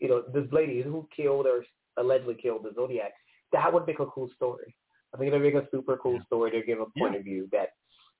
[0.00, 1.64] you know, this lady who killed or
[1.96, 3.12] allegedly killed the Zodiac.
[3.52, 4.74] That would make a cool story.
[5.14, 7.48] I think it would make a super cool story to give a point of view
[7.52, 7.68] that,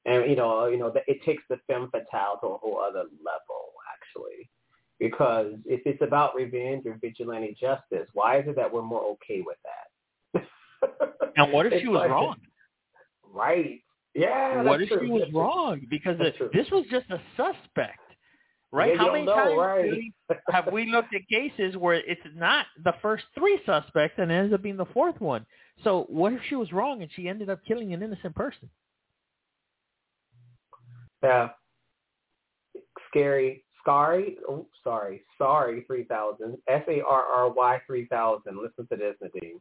[0.06, 3.00] and you know, you know, that it takes the femme fatale to a whole other
[3.00, 4.48] level, actually.
[5.00, 9.42] Because if it's about revenge or vigilante justice, why is it that we're more okay
[9.44, 10.44] with that?
[11.36, 12.36] And what if she was like- wrong?
[13.36, 13.82] Right.
[14.14, 14.62] Yeah.
[14.62, 15.00] what if true.
[15.02, 15.40] she was That's true.
[15.40, 15.80] wrong?
[15.90, 17.98] Because it, this was just a suspect,
[18.72, 18.92] right?
[18.94, 19.90] Yeah, How many know, times right.
[19.90, 20.12] we-
[20.50, 24.54] have we looked at cases where it's not the first three suspects and it ends
[24.54, 25.44] up being the fourth one?
[25.82, 28.70] So what if she was wrong and she ended up killing an innocent person?
[31.22, 31.48] Yeah.
[33.10, 33.64] Scary.
[33.82, 34.36] Scary.
[34.48, 35.24] Oh, sorry.
[35.38, 36.56] Sorry, 3000.
[36.68, 38.42] S-A-R-R-Y 3000.
[38.56, 39.60] Listen to this, Nadim.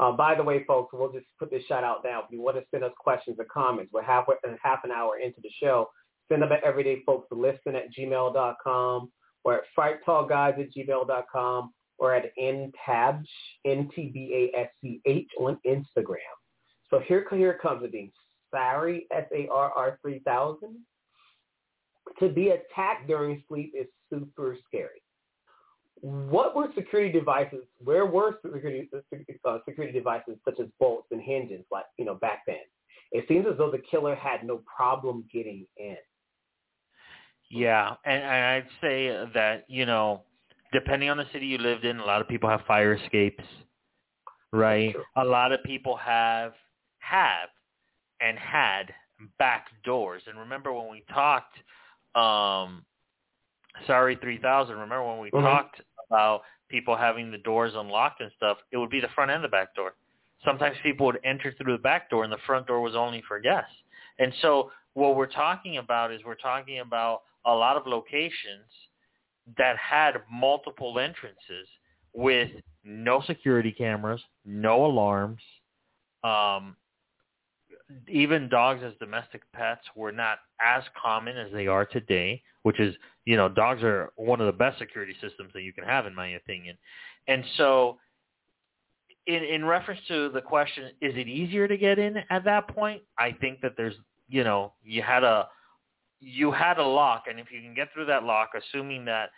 [0.00, 2.20] Uh, by the way, folks, we'll just put this shout out now.
[2.20, 5.40] If you want to send us questions or comments, we're halfway, half an hour into
[5.42, 5.90] the show.
[6.30, 9.12] Send them at everydayfolkslisten at gmail.com
[9.44, 13.26] or at frighttalkguys at gmail.com or at ntabsch,
[13.66, 16.16] N-T-B-A-S-C-H on Instagram.
[16.88, 18.10] So here, here comes Nadim.
[18.50, 20.76] Sorry, S-A-R-R 3000
[22.18, 25.02] to be attacked during sleep is super scary.
[26.00, 27.64] What were security devices?
[27.82, 28.88] Where were security
[29.44, 32.56] uh, security devices such as bolts and hinges, like you know back then?
[33.12, 35.96] It seems as though the killer had no problem getting in.
[37.50, 40.22] Yeah, and, and I'd say that you know,
[40.72, 43.44] depending on the city you lived in, a lot of people have fire escapes,
[44.52, 44.94] right?
[45.16, 46.52] A lot of people have
[47.00, 47.48] have
[48.20, 48.94] and had
[49.38, 50.22] back doors.
[50.28, 51.56] And remember when we talked,
[52.14, 52.84] um,
[53.86, 54.76] sorry, three thousand.
[54.76, 55.42] Remember when we Mhm.
[55.42, 55.80] talked
[56.10, 58.58] about people having the doors unlocked and stuff?
[58.72, 59.94] It would be the front and the back door.
[60.44, 63.38] Sometimes people would enter through the back door, and the front door was only for
[63.40, 63.74] guests.
[64.18, 68.66] And so what we're talking about is we're talking about a lot of locations
[69.58, 71.68] that had multiple entrances
[72.12, 72.50] with
[72.84, 75.42] no security cameras, no alarms.
[76.24, 76.76] Um,
[78.08, 82.94] even dogs as domestic pets were not as common as they are today, which is,
[83.30, 86.12] you know, dogs are one of the best security systems that you can have, in
[86.12, 86.76] my opinion.
[87.28, 87.98] And so
[89.28, 93.02] in, in reference to the question, is it easier to get in at that point?
[93.16, 93.94] I think that there's,
[94.28, 95.46] you know, you had a,
[96.18, 99.30] you had a lock, and if you can get through that lock, assuming that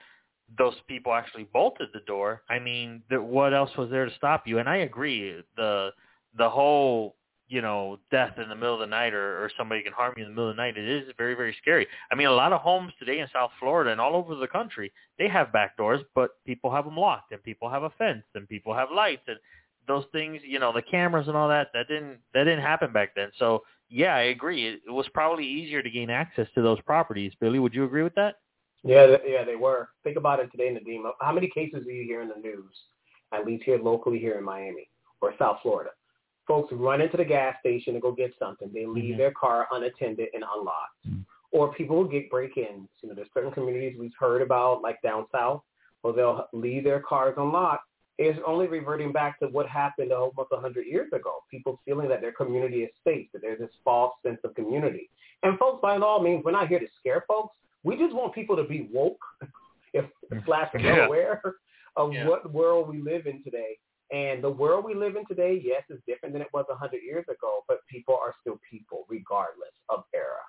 [0.57, 4.47] those people actually bolted the door, I mean, the, what else was there to stop
[4.47, 4.59] you?
[4.59, 5.91] And I agree, the
[6.39, 7.17] the whole
[7.53, 10.25] you know death in the middle of the night or, or somebody can harm you
[10.25, 11.87] in the middle of the night, it is very very scary.
[12.11, 14.91] I mean, a lot of homes today in South Florida and all over the country,
[15.19, 18.49] they have back doors, but people have them locked, and people have a fence, and
[18.49, 19.37] people have lights, and
[19.87, 23.15] those things, you know, the cameras and all that, that didn't that didn't happen back
[23.15, 23.29] then.
[23.39, 24.67] So yeah, I agree.
[24.67, 27.33] It, it was probably easier to gain access to those properties.
[27.39, 28.37] Billy, would you agree with that?
[28.83, 29.91] Yeah, th- yeah, they were.
[30.03, 31.03] Think about it today, Nadim.
[31.21, 32.75] How many cases do you hear in the news,
[33.33, 34.89] at least here locally here in Miami
[35.21, 35.91] or South Florida?
[36.47, 38.71] Folks run into the gas station to go get something.
[38.73, 39.19] They leave Mhm.
[39.19, 41.07] their car unattended and unlocked.
[41.53, 42.89] Or people will get break-ins.
[43.03, 45.63] You know, there's certain communities we've heard about, like down south,
[46.01, 47.87] where they'll leave their cars unlocked.
[48.19, 51.45] It's only reverting back to what happened almost 100 years ago.
[51.51, 55.11] People feeling that their community is safe, that there's this false sense of community.
[55.43, 57.57] And folks, by all means, we're not here to scare folks.
[57.85, 59.23] We just want people to be woke,
[59.93, 60.07] if
[60.45, 61.07] slash Yeah.
[61.07, 61.43] aware
[61.97, 62.29] of Yeah.
[62.29, 63.79] what world we live in today.
[64.13, 67.25] And the world we live in today, yes, is different than it was 100 years
[67.29, 70.43] ago, but people are still people regardless of era.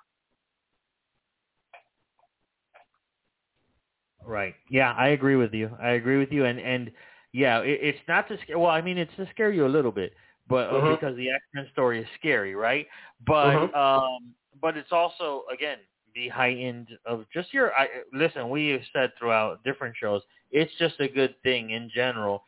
[4.24, 4.54] Right.
[4.70, 5.70] Yeah, I agree with you.
[5.82, 6.44] I agree with you.
[6.44, 6.90] And and
[7.32, 8.58] yeah, it, it's not to scare.
[8.58, 10.12] Well, I mean, it's to scare you a little bit,
[10.48, 10.98] but uh, Mhm.
[10.98, 12.86] because the X Men story is scary, right?
[13.26, 13.74] But Mhm.
[13.74, 15.78] um, but it's also again
[16.14, 17.72] the heightened of just your.
[17.74, 22.44] I, listen, we have said throughout different shows, it's just a good thing in general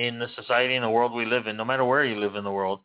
[0.00, 2.42] in the society and the world we live in, no matter where you live in
[2.42, 2.80] the world,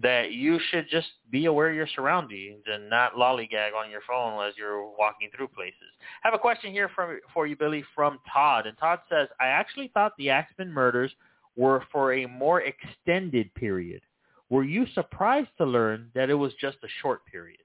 [0.00, 4.46] that you should just be aware of your surroundings and not lollygag on your phone
[4.46, 5.90] as you're walking through places.
[6.22, 6.88] I have a question here
[7.34, 8.66] for you, Billy, from Todd.
[8.66, 11.10] And Todd says, I actually thought the Axeman murders
[11.56, 14.02] were for a more extended period.
[14.48, 17.58] Were you surprised to learn that it was just a short period?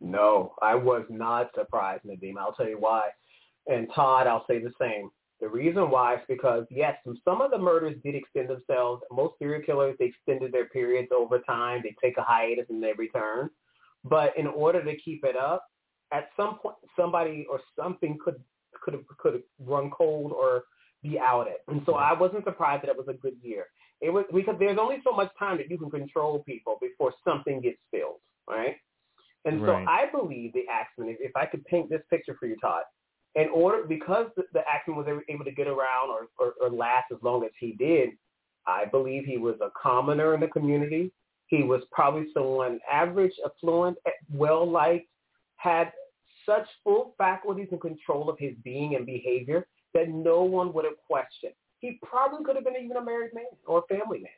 [0.00, 2.34] No, I was not surprised, Nadim.
[2.38, 3.08] I'll tell you why.
[3.66, 5.10] And Todd, I'll say the same.
[5.40, 9.02] The reason why is because, yes, some of the murders did extend themselves.
[9.12, 11.80] Most serial killers, they extended their periods over time.
[11.82, 13.48] They take a hiatus and they return.
[14.04, 15.64] But in order to keep it up,
[16.12, 18.42] at some point, somebody or something could
[18.82, 20.64] could have could have run cold or
[21.02, 21.56] be outed.
[21.68, 23.66] And so I wasn't surprised that it was a good year.
[24.00, 27.60] It was because there's only so much time that you can control people before something
[27.60, 28.76] gets spilled, right?
[29.44, 32.56] And so I believe the Axeman, if, if I could paint this picture for you,
[32.60, 32.82] Todd,
[33.34, 37.06] in order because the, the Axeman was able- to get around or, or, or last
[37.12, 38.10] as long as he did,
[38.66, 41.12] I believe he was a commoner in the community.
[41.46, 45.08] He was probably someone average, affluent, eh, well-liked,
[45.56, 45.92] had
[46.44, 50.98] such full faculties and control of his being and behavior that no one would have
[51.06, 51.54] questioned.
[51.80, 54.32] He probably could have been even a married man or a family man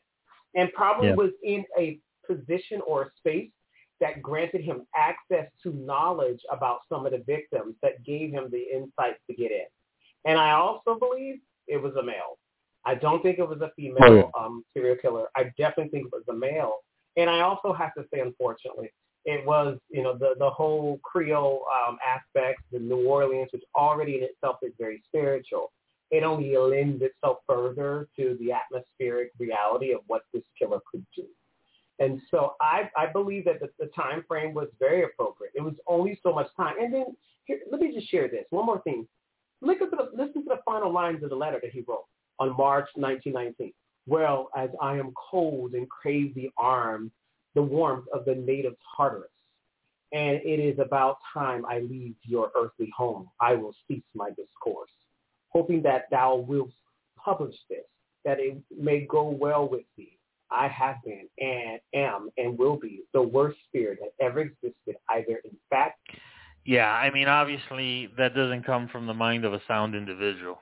[0.55, 1.15] and probably Yeah.
[1.15, 3.51] was in a position or a space
[4.01, 8.65] that granted him access to knowledge about some of the victims that gave him the
[8.73, 9.67] insights to get in.
[10.25, 12.39] And I also believe it was a male.
[12.85, 14.45] I don't think it was a female Oh, yeah.
[14.45, 15.29] um, serial killer.
[15.37, 16.79] I definitely think it was a male.
[17.17, 18.91] And I also have to say, unfortunately,
[19.27, 24.17] it was, you know, the, the whole Creole um, aspect, the New Orleans, which already
[24.17, 25.73] in itself is very spiritual.
[26.11, 31.27] It only lends itself further to the atmospheric reality of what this killer could do.
[32.01, 35.53] And so I, I believe that the, the time frame was very appropriate.
[35.55, 36.75] It was only so much time.
[36.81, 37.05] And then
[37.45, 38.47] here, let me just share this.
[38.51, 39.07] One more thing.
[39.61, 42.07] Look at the, listen to the final lines of the letter that he wrote
[42.39, 43.73] on March 1919.
[44.07, 47.13] Well, as I am cold and crave the arms,
[47.55, 49.29] the warmth of the native Tartarus,
[50.13, 53.29] and it is about time I leave your earthly home.
[53.41, 54.91] I will cease my discourse,
[55.51, 56.71] hoping that thou wilt
[57.23, 57.85] publish this,
[58.25, 60.17] that it may go well with thee.
[60.51, 65.41] I have been and am and will be the worst spirit that ever existed, either
[65.45, 65.99] in fact
[66.65, 70.61] Yeah, I mean, obviously that doesn't come from the mind of a sound individual.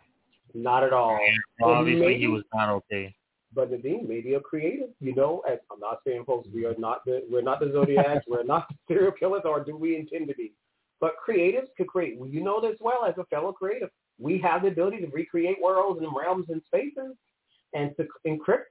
[0.55, 1.19] not at all.
[1.61, 3.15] Well, obviously, maybe- he was not okay.
[3.55, 4.91] but Nadim, maybe a creative.
[5.01, 8.25] You know, as I'm not saying, folks, we are not the we're not the Zodiacs,
[8.29, 10.53] we're not the serial killers, or do we intend to be?
[11.01, 12.19] But creatives could create.
[12.19, 13.91] Well, you know this well as a fellow creative.
[14.19, 17.17] We have the ability to recreate worlds and realms and spaces,
[17.73, 18.71] and to encrypt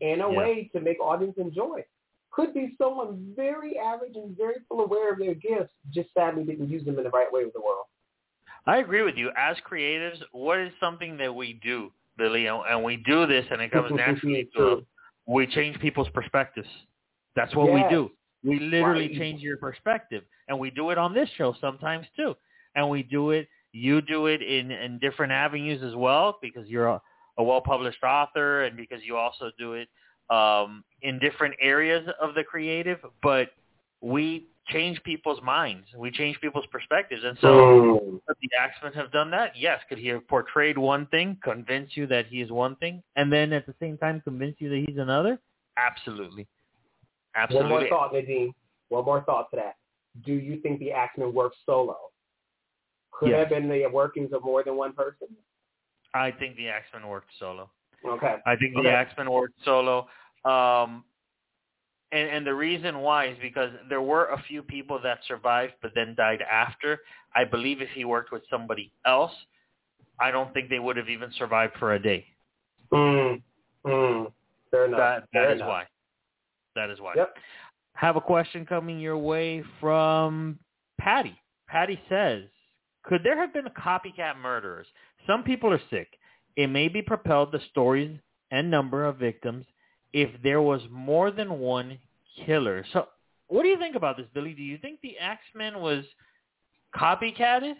[0.00, 0.38] in a Yeah.
[0.38, 1.84] way to make audience enjoy.
[2.30, 6.68] Could be someone very average and very full aware of their gifts, just sadly didn't
[6.68, 7.86] use them in the right way with the world.
[8.66, 9.30] I agree with you.
[9.36, 13.60] As creatives, what is something that we do, Billy, and, and we do this, and
[13.60, 14.84] it comes naturally to us.
[15.26, 16.68] We change people's perspectives.
[17.36, 17.74] That's what Yes.
[17.74, 18.10] we do.
[18.42, 19.16] We literally Right.
[19.16, 22.36] change your perspective, and we do it on this show sometimes too.
[22.74, 23.48] And we do it.
[23.72, 27.00] You do it in in different avenues as well because you're a,
[27.38, 29.88] a well-published author, and because you also do it
[30.30, 32.98] um, in different areas of the creative.
[33.22, 33.48] But
[34.00, 35.86] we change people's minds.
[35.96, 38.20] We change people's perspectives, and so.
[38.26, 39.52] Could the Axeman have done that?
[39.54, 39.80] Yes.
[39.88, 43.52] Could he have portrayed one thing, convince you that he is one thing, and then
[43.52, 45.38] at the same time convince you that he's another?
[45.76, 46.46] Absolutely.
[47.34, 47.70] Absolutely.
[47.70, 48.54] One more thought, Nadim.
[48.88, 49.74] One more thought to that.
[50.24, 51.96] Do you think the Axeman worked solo?
[53.10, 53.40] Could Yes.
[53.40, 55.28] have been the workings of more than one person?
[56.14, 57.70] I think the Axeman worked solo.
[58.06, 58.36] Okay.
[58.46, 58.90] I think the Okay.
[58.90, 60.06] Axeman worked solo.
[60.44, 61.04] Um,
[62.12, 65.92] and, and the reason why is because there were a few people that survived but
[65.94, 67.00] then died after.
[67.34, 69.32] I believe if he worked with somebody else,
[70.20, 72.24] I don't think they would have even survived for a day.
[72.92, 73.42] Mm,
[73.84, 74.32] mm.
[74.70, 74.98] Fair enough.
[74.98, 75.68] That Fair that is enough.
[75.68, 75.84] why.
[76.76, 77.14] That is why.
[77.16, 77.34] Yep.
[77.94, 80.58] Have a question coming your way from
[81.00, 81.36] Patty.
[81.68, 82.42] Patty says,
[83.04, 84.86] could there have been copycat murderers?
[85.26, 86.08] Some people are sick.
[86.56, 88.18] It may be propelled the stories
[88.50, 89.66] and number of victims
[90.12, 91.98] if there was more than one
[92.46, 92.84] killer.
[92.92, 93.06] So
[93.48, 94.52] what do you think about this, Billy?
[94.52, 96.04] Do you think the Axeman was
[96.94, 97.74] copycatted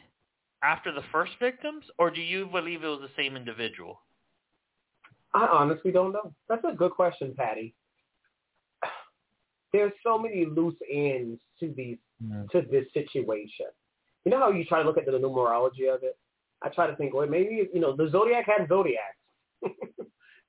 [0.62, 4.00] after the first victims, or do you believe it was the same individual?
[5.34, 6.32] I honestly don't know.
[6.48, 7.74] That's a good question, Patty.
[9.72, 12.48] There's so many loose ends to these mm.
[12.50, 13.66] to this situation.
[14.24, 16.16] You know how you try to look at the numerology of it?
[16.62, 19.16] I try to think, well, maybe you know the zodiac had zodiacs.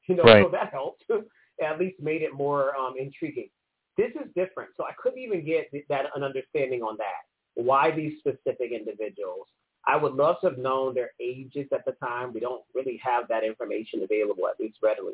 [0.08, 0.44] you know, Right.
[0.44, 1.04] so that helped.
[1.64, 3.50] At least made it more um, intriguing.
[3.98, 7.24] This is different, so I couldn't even get that an understanding on that.
[7.54, 9.48] Why these specific individuals?
[9.88, 12.34] I would love to have known their ages at the time.
[12.34, 15.14] We don't really have that information available, at least readily.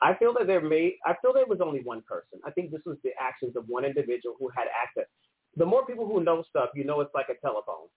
[0.00, 2.38] I feel that there may, I feel there was only one person.
[2.44, 5.08] I think this was the actions of one individual who had access.
[5.56, 7.88] The more people who know stuff, you know it's like a telephone.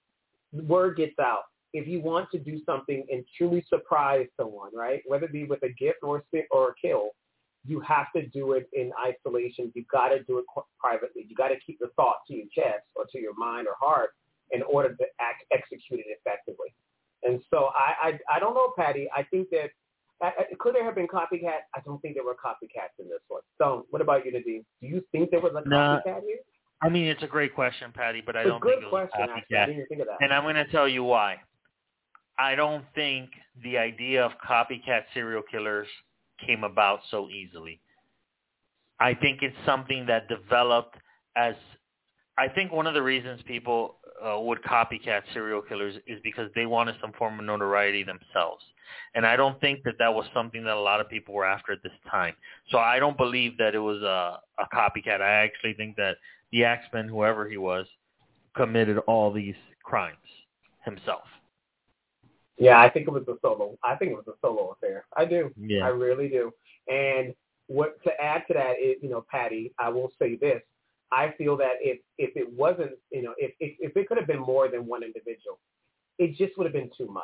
[0.53, 1.43] Word gets out.
[1.77, 5.61] If you want to do something and truly surprise someone, right, whether it be with
[5.63, 7.11] a gift or a, or a kill,
[7.65, 9.71] you have to do it in isolation.
[9.75, 10.45] You've got to do it
[10.79, 11.25] privately.
[11.29, 14.11] You got to keep the thought to your chest or to your mind or heart
[14.51, 16.73] in order to act, execute it effectively.
[17.23, 19.07] And so I, I, I don't know, Patty.
[19.15, 19.69] I think that
[20.21, 21.61] I, I, could there have been copycat?
[21.75, 23.41] I don't think there were copycats in this one.
[23.59, 24.63] So, what about you, Nadim?
[24.81, 25.99] Do you think there was a Nah.
[25.99, 26.37] copycat here?
[26.81, 29.29] I mean, it's a great question, Patty, but I It's don't think it was question.
[29.29, 29.65] a Actually, I copycat.
[29.65, 30.17] didn't even think of that.
[30.21, 31.37] And I'm going to tell you why.
[32.39, 33.29] I don't think
[33.63, 35.87] the idea of copycat serial killers
[36.45, 37.79] came about so easily.
[38.99, 40.95] I think it's something that developed
[41.35, 41.55] as
[42.37, 46.67] I think one of the reasons people uh, would copycat serial killers is because they
[46.67, 48.63] wanted some form of notoriety themselves.
[49.15, 51.71] And I don't think that that was something that a lot of people were after
[51.71, 52.35] at this time.
[52.69, 55.21] So I don't believe that it was a, a copycat.
[55.21, 56.17] I actually think that
[56.51, 57.87] the Axeman, whoever he was,
[58.55, 60.17] committed all these crimes
[60.85, 61.23] himself.
[62.57, 63.77] Yeah, I think it was a solo.
[63.83, 65.05] I think it was a solo affair.
[65.15, 65.51] I do.
[65.57, 65.85] Yeah.
[65.85, 66.51] I really do.
[66.87, 67.33] And
[67.67, 70.61] what to add to that is, you know, Patty, I will say this.
[71.11, 74.27] I feel that if if it wasn't, you know, if if, if it could have
[74.27, 75.59] been more than one individual,
[76.17, 77.23] it just would have been too much.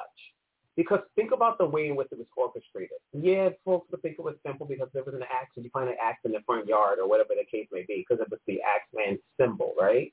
[0.75, 2.97] Because think about the way in which it was orchestrated.
[3.11, 5.87] Yeah, folks would think it was simple because there was an axe and you find
[5.87, 8.39] an axe in the front yard or whatever the case may be because it was
[8.47, 10.11] the Axeman symbol, right?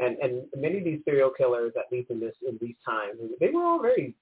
[0.00, 3.48] And and many of these serial killers, at least in this in these times, they
[3.48, 4.14] were all very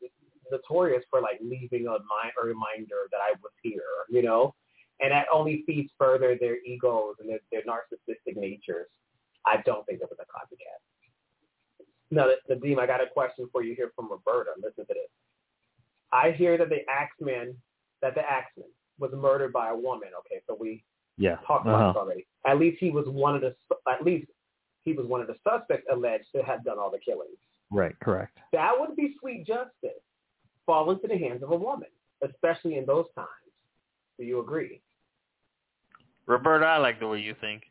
[0.52, 4.54] notorious for like leaving a, mi- a reminder that I was here, you know,
[5.00, 8.86] and that only feeds further their egos and their, their narcissistic natures.
[9.44, 10.78] I don't think it was a copycat.
[12.10, 14.50] Now, Nadim, I got a question for you here from Roberta.
[14.56, 15.08] Listen to this.
[16.12, 17.56] I hear that the Axeman,
[18.02, 18.68] that the Axeman
[19.00, 20.10] was murdered by a woman.
[20.20, 20.84] Okay, so we
[21.16, 21.36] Yeah.
[21.46, 21.92] talked about Uh-huh.
[21.92, 22.26] this already.
[22.44, 23.56] At least he was one of the
[23.90, 24.30] at least
[24.84, 27.38] he was one of the suspects alleged to have done all the killings.
[27.70, 27.98] Right.
[28.00, 28.36] Correct.
[28.52, 30.02] That would be sweet justice,
[30.66, 31.88] fall into the hands of a woman,
[32.22, 33.28] especially in those times.
[34.18, 34.80] Do you agree?
[36.26, 37.62] Roberta, I like the way you think.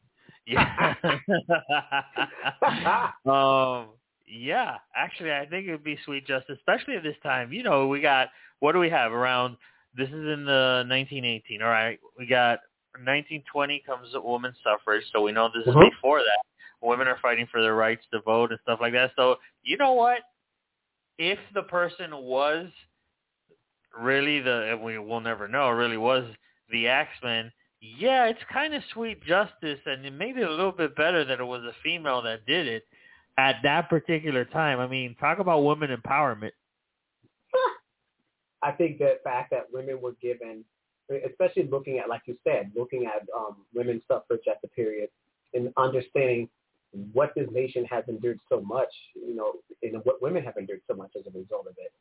[0.45, 0.95] Yeah.
[3.25, 3.89] um.
[4.27, 4.77] Yeah.
[4.95, 7.53] Actually, I think it would be sweet justice, especially at this time.
[7.53, 8.29] You know, we got
[8.59, 9.57] what do we have around?
[9.95, 11.61] This is in the 1918.
[11.61, 12.59] All right, we got
[12.93, 15.89] 1920 comes women's suffrage, so we know this is Mhm.
[15.91, 16.41] before that.
[16.81, 19.13] Women are fighting for their rights to vote and stuff like that.
[19.15, 20.21] So you know what?
[21.24, 22.67] If the person was
[23.95, 26.26] really the, and we will never know, really was
[26.72, 30.95] the Axeman, yeah, it's kind of sweet justice, and it made it a little bit
[30.95, 32.86] better that it was a female that did it
[33.38, 34.80] at that particular time.
[34.80, 36.53] I mean, talk about women empowerment.
[38.63, 40.65] I think the fact that women were given,
[41.30, 45.09] especially looking at, like you said, looking at um, women's suffrage at the period
[45.53, 46.49] and understanding
[47.13, 50.95] what this nation has endured so much, you know, and what women have endured so
[50.95, 51.91] much as a result of it.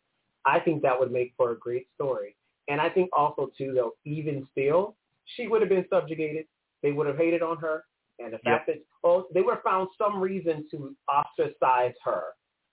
[0.47, 2.36] I think that would make for a great story.
[2.68, 4.97] And I think also, too, though, even still,
[5.36, 6.47] she would have been subjugated.
[6.82, 7.84] They would have hated on her.
[8.18, 12.22] And the fact that, oh, they would have found some reason to ostracize her.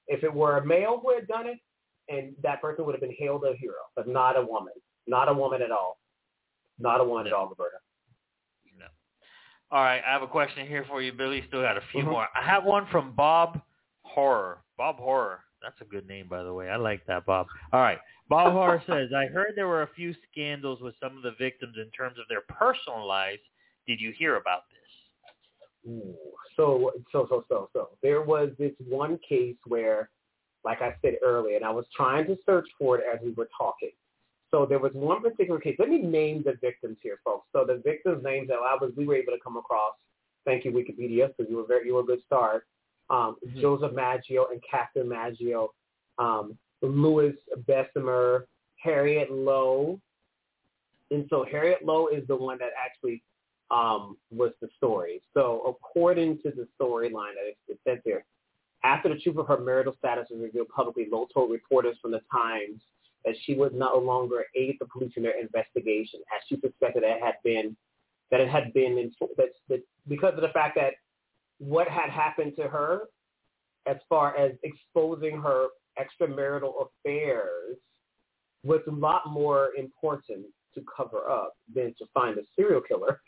[0.08, 1.60] If it were a male who had done it,
[2.10, 4.74] and that person would have been hailed a hero, but not a woman.
[5.08, 6.00] Not a woman at all.
[6.80, 7.78] Not a woman at all, Roberta.
[9.70, 11.44] All right, I have a question here for you, Billy.
[11.48, 12.12] Still got a few Mhm.
[12.12, 12.28] more.
[12.34, 13.62] I have one from Bob
[14.04, 14.64] Horror.
[14.78, 15.44] Bob Horror.
[15.62, 16.70] That's a good name, by the way.
[16.70, 17.48] I like that, Bob.
[17.74, 18.00] All right.
[18.30, 21.76] Bob Horror says, I heard there were a few scandals with some of the victims
[21.78, 23.42] in terms of their personal lives.
[23.88, 25.92] Did you hear about this?
[25.92, 26.16] Ooh.
[26.56, 27.90] So, so, so, so, so.
[28.02, 30.10] There was this one case where,
[30.64, 33.50] like I said earlier, and I was trying to search for it as we were
[33.58, 33.92] talking.
[34.52, 35.76] So there was one particular case.
[35.78, 37.48] Let me name the victims here, folks.
[37.54, 39.94] So the victims' names that I was we were able to come across.
[40.46, 41.30] Thank you, Wikipedia.
[41.38, 42.66] So you were very you were a good start.
[43.10, 45.74] Um, Joseph Maggio and Catherine Maggio,
[46.18, 47.34] um, Louis
[47.66, 48.44] Besumer,
[48.84, 50.00] Harriet Lowe,
[51.12, 53.24] and so Harriet Lowe is the one that actually
[53.72, 55.22] um, was the story.
[55.34, 58.26] So according to the storyline that it, it says here,
[58.84, 62.22] after the truth of her marital status was revealed publicly, Lowe told reporters from the
[62.32, 62.82] Times
[63.26, 67.18] that she would no longer aid the police in their investigation, as she suspected that
[67.18, 67.76] it had been
[68.30, 70.94] that it had been in, that, that because of the fact that
[71.60, 73.04] what had happened to her,
[73.86, 76.74] as far as exposing her extramarital
[77.06, 77.78] affairs,
[78.64, 80.46] was a lot more important
[80.76, 83.22] to cover up than to find a serial killer.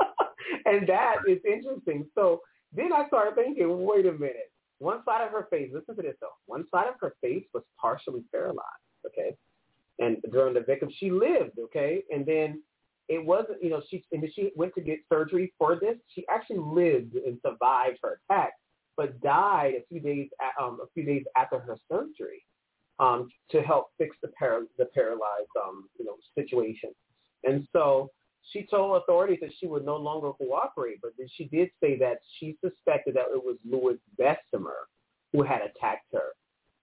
[0.66, 2.06] and that is interesting.
[2.14, 2.40] So
[2.74, 4.50] then I started thinking, wait a minute.
[4.78, 7.62] One side of her face, listen to this though, one side of her face was
[7.78, 8.64] partially paralyzed,
[9.06, 9.36] okay?
[9.98, 12.02] And during the victim, she lived, okay?
[12.10, 12.62] And then
[13.08, 15.96] it wasn't, you know, she, and she went to get surgery for this.
[16.14, 18.52] She actually lived and survived her attack,
[18.96, 20.28] but died a few days,
[20.60, 22.44] um, a few days after her surgery
[22.98, 26.90] um, to help fix the, par- the paralyzed, um, you know, situation.
[27.44, 28.10] And so
[28.52, 32.18] she told authorities that she would no longer cooperate, but then she did say that
[32.38, 34.86] she suspected that it was Louis Besumer
[35.32, 36.34] who had attacked her.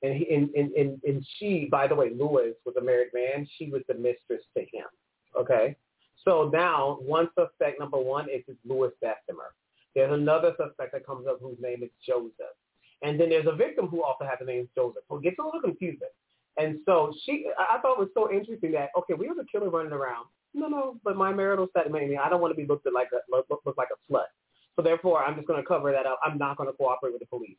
[0.03, 3.47] And, he, and, and, and, and she, by the way, Louis was a married man.
[3.57, 4.85] She was the mistress to him.
[5.37, 5.75] Okay?
[6.23, 9.53] So now one suspect, number one, is Louis Besumer.
[9.95, 12.55] There's another suspect that comes up whose name is Joseph.
[13.01, 15.03] And then there's a victim who also has the name Joseph.
[15.09, 16.09] So it gets a little confusing.
[16.57, 19.69] And so she, I thought it was so interesting that, okay, we have a killer
[19.69, 20.25] running around.
[20.53, 22.93] No, no, but my marital status, I mean, I don't want to be looked at
[22.93, 24.25] like a, look, look like a slut.
[24.75, 26.19] So therefore, I'm just going to cover that up.
[26.25, 27.57] I'm not going to cooperate with the police.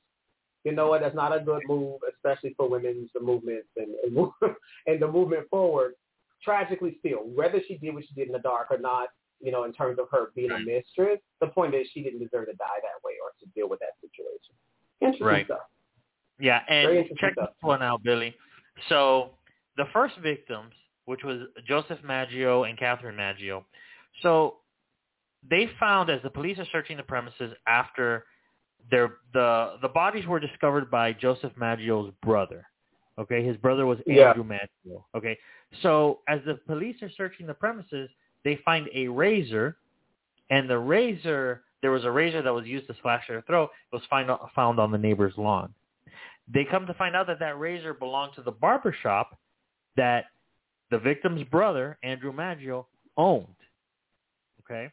[0.65, 1.01] You know what?
[1.01, 4.29] That's not a good move, especially for women's movements and and,
[4.87, 5.93] and the movement forward.
[6.43, 9.09] Tragically, still, whether she did what she did in the dark or not,
[9.41, 12.47] you know, in terms of her being a mistress, the point is she didn't deserve
[12.47, 14.55] to die that way or to deal with that situation.
[15.01, 15.47] Interesting Right.
[15.47, 15.61] stuff.
[16.41, 17.51] Yeah, and check stuff.
[17.51, 18.37] this one out, Billy.
[18.89, 19.31] So
[19.77, 20.73] the first victims,
[21.07, 23.65] which was Joseph Maggio and Catherine Maggio,
[24.23, 24.59] so
[25.49, 28.25] they found as the police are searching the premises after
[28.91, 32.67] their the the bodies were discovered by Joseph Maggio's brother.
[33.19, 34.29] Okay, his brother was Yeah.
[34.29, 35.05] Andrew Maggio.
[35.15, 35.37] Okay,
[35.83, 38.09] so as the police are searching the premises,
[38.45, 39.77] they find a razor,
[40.51, 43.71] and the razor there was a razor that was used to slash their throat.
[43.93, 45.73] It was find, found on the neighbor's lawn.
[46.53, 49.39] They come to find out that that razor belonged to the barber shop
[49.97, 50.27] that
[50.91, 53.47] the victim's brother, Andrew Maggio, owned.
[54.65, 54.91] Okay?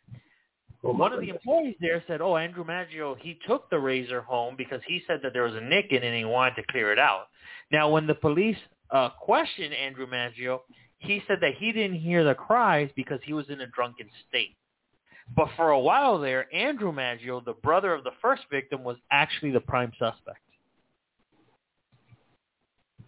[0.94, 4.82] One of the employees there said, oh, Andrew Maggio, he took the razor home because
[4.88, 7.00] he said that there was a nick in it and he wanted to clear it
[7.00, 7.28] out.
[7.72, 8.58] Now, when the police
[8.92, 10.62] uh, questioned Andrew Maggio,
[11.00, 14.56] he said that he didn't hear the cries because he was in a drunken state.
[15.36, 19.52] But for a while there, Andrew Maggio, the brother of the first victim, was actually
[19.52, 20.38] the prime suspect.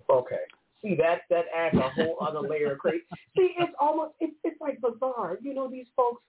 [0.10, 0.36] Okay.
[0.82, 3.04] See that that adds a whole other layer of crazy.
[3.38, 5.38] See, it's almost it's it's like bizarre.
[5.42, 6.24] You know, these folks.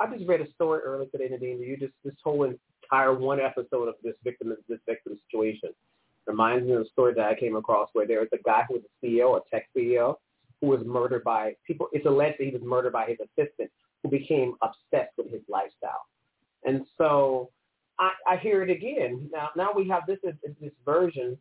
[0.00, 1.60] I just read a story earlier today, Nadim.
[1.66, 5.70] You just this whole entire one episode of this victim this victim situation
[6.26, 8.74] reminds me of a story that I came across where there was a guy who
[8.74, 10.14] was a CEO, a tech CEO,
[10.60, 11.88] who was murdered by people.
[11.92, 13.70] It's alleged that he was murdered by his assistant,
[14.02, 16.06] who became obsessed with his lifestyle,
[16.64, 17.50] and so
[17.98, 19.28] I, I hear it again.
[19.30, 21.36] Now, now we have this this version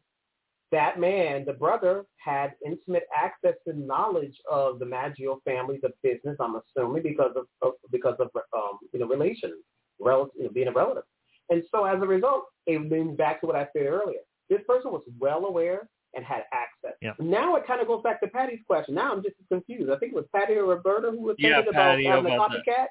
[0.72, 6.38] that man, the brother, had intimate access and knowledge of the Maggio family, the business.
[6.40, 9.64] I'm assuming because of, of because of um, you know relations,
[10.00, 11.04] relative, you know, being a relative.
[11.50, 14.20] And so as a result, it brings back to what I said earlier.
[14.50, 16.98] This person was well aware and had access.
[17.02, 17.14] Yeah.
[17.20, 18.96] Now it kind of goes back to Patty's question.
[18.96, 19.92] Now I'm just confused.
[19.92, 22.36] I think it was Patty or Roberta who was Yeah, thinking about Patty, having a
[22.36, 22.66] about that.
[22.68, 22.86] copycat.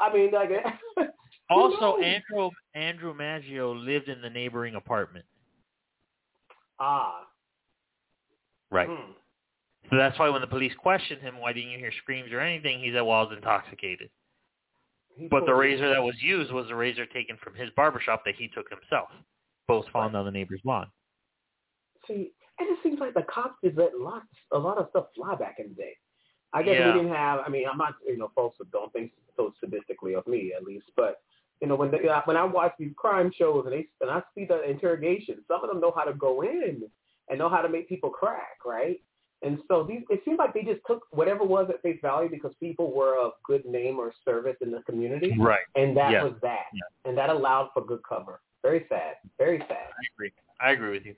[0.00, 0.50] I mean, like,
[1.50, 1.98] Also?
[1.98, 5.24] Andrew Andrew Maggio lived in the neighboring apartment.
[6.84, 7.26] Ah,
[8.70, 8.88] Right.
[8.88, 9.12] hmm.
[9.90, 12.80] So that's why when the police questioned him, why didn't you hear screams or anything?
[12.80, 14.08] He said, well, I was intoxicated.
[15.16, 18.34] He But the razor that was used was a razor taken from his barbershop that
[18.34, 19.10] he took himself,
[19.68, 20.90] both found on the neighbor's lawn.
[22.08, 25.06] See, and it just seems like the cops did let lots, a lot of stuff
[25.14, 25.96] fly back in the day.
[26.52, 26.92] I guess Yeah.
[26.92, 27.40] we didn't have.
[27.46, 30.86] I mean, I'm not, you know, folks don't think so sadistically of me, at least.
[30.96, 31.20] But
[31.60, 34.22] you know, when they, uh, when I watch these crime shows and they and I
[34.34, 36.82] see the interrogation, some of them know how to go in
[37.28, 39.00] and know how to make people crack, right?
[39.42, 42.52] And so these, it seems like they just took whatever was at face value because
[42.60, 45.60] people were of good name or service in the community, Right.
[45.74, 46.24] and that Yeah.
[46.24, 46.80] was that, Yeah.
[47.04, 48.40] and that allowed for good cover.
[48.62, 49.70] Very sad, very sad.
[49.70, 50.32] I agree.
[50.60, 51.14] I agree with you.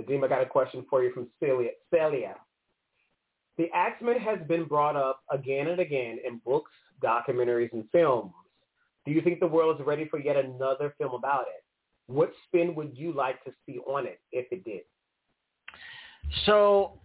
[0.00, 1.72] Nadim, I got a question for you from Celia.
[1.92, 2.36] Celia.
[3.58, 6.72] The Axeman has been brought up again and again in books,
[7.02, 8.32] documentaries, and films.
[9.06, 11.64] Do you think the world is ready for yet another film about it?
[12.06, 14.82] What spin would you like to see on it if it did?
[16.44, 16.98] So,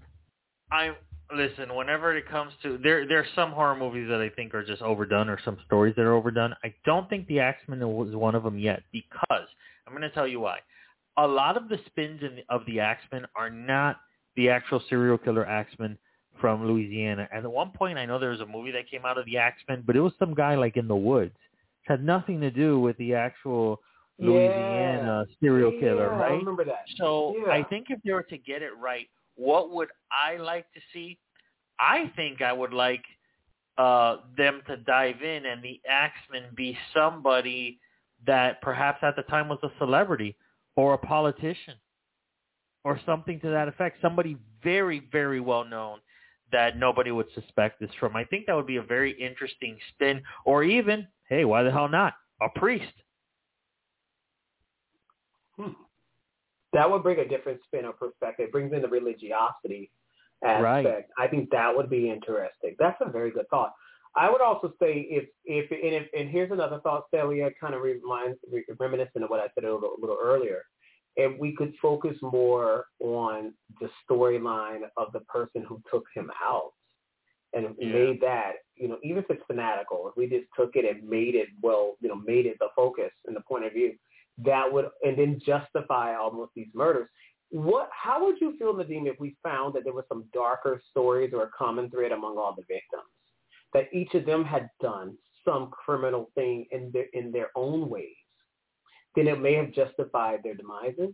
[0.72, 0.96] I
[1.36, 1.76] listen.
[1.76, 4.82] Whenever it comes to there, there are some horror movies that I think are just
[4.82, 6.56] overdone, or some stories that are overdone.
[6.64, 9.48] I don't think The Axeman was one of them yet because
[9.88, 10.60] I'm going to tell you why.
[11.18, 14.02] A lot of the spins in, of The Axeman are not
[14.36, 15.98] the actual serial killer Axeman
[16.42, 17.28] from Louisiana.
[17.32, 19.38] And at one point, I know there was a movie that came out of The
[19.38, 21.36] Axeman, but it was some guy like in the woods.
[21.86, 23.80] Had nothing to do with the actual
[24.20, 26.32] Louisiana serial killer, yeah, right?
[26.32, 26.86] I remember that.
[26.98, 27.52] So Yeah.
[27.52, 31.20] I think if they were to get it right, what would I like to see?
[31.80, 33.04] I think I would like
[33.78, 37.80] uh, them to dive in and the Axeman be somebody
[38.26, 40.36] that perhaps at the time was a celebrity
[40.78, 41.76] or a politician
[42.86, 43.98] or something to that effect.
[44.02, 46.00] Somebody very, very well known
[46.52, 48.16] that nobody would suspect this from.
[48.16, 50.22] I think that would be a very interesting spin.
[50.46, 52.14] Or even, hey, why the hell not?
[52.42, 52.94] A priest.
[55.58, 55.72] Hmm.
[56.74, 58.48] That would bring a different spin or perspective.
[58.48, 59.92] It brings in the religiosity
[60.44, 60.64] aspect.
[60.64, 61.06] Right.
[61.18, 62.76] I think that would be interesting.
[62.78, 63.74] That's a very good thought.
[64.18, 67.82] I would also say if if and, if, and here's another thought, Celia, kind of
[67.82, 68.38] reminds
[68.80, 70.64] reminiscent of what I said a little, a little earlier.
[71.18, 76.74] If we could focus more on the storyline of the person who took him out
[77.54, 77.88] and Yeah.
[77.94, 81.36] made that, you know, even if it's fanatical, if we just took it and made
[81.36, 83.94] it well, you know, made it the focus and the point of view,
[84.44, 87.08] that would and then justify almost these murders.
[87.52, 91.32] What how would you feel, Nadim, if we found that there was some darker stories
[91.34, 93.04] or a common thread among all the victims?
[93.74, 98.16] That each of them had done some criminal thing in their in their own ways.
[99.16, 101.14] then it may have justified their demises.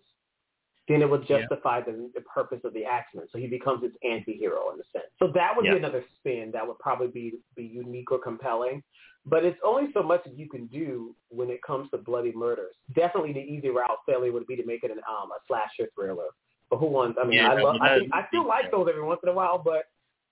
[0.88, 1.40] Then it would Yeah.
[1.40, 3.28] justify the, the purpose of the Axeman.
[3.32, 5.12] So he becomes its anti-hero in a sense.
[5.20, 5.74] So that would Yeah.
[5.74, 8.84] be another spin that would probably be be unique or compelling.
[9.26, 12.76] But it's only so much that you can do when it comes to bloody murders.
[12.96, 16.30] Definitely the easy route, failure would be to make it an um, a slasher thriller.
[16.72, 17.20] But who wants?
[17.22, 17.76] I mean, Yeah, I love.
[17.82, 19.84] I, think, I still like those every once in a while, but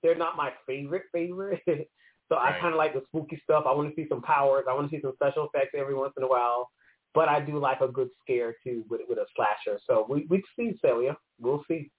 [0.01, 1.61] they're not my favorite favorite.
[2.29, 3.65] so I kind of like the spooky stuff.
[3.67, 4.65] I want to see some powers.
[4.67, 6.69] I want to see some special effects every once in a while.
[7.13, 9.79] But I do like a good scare too with with a slasher.
[9.87, 11.17] So we we see Celia.
[11.39, 11.89] We'll see.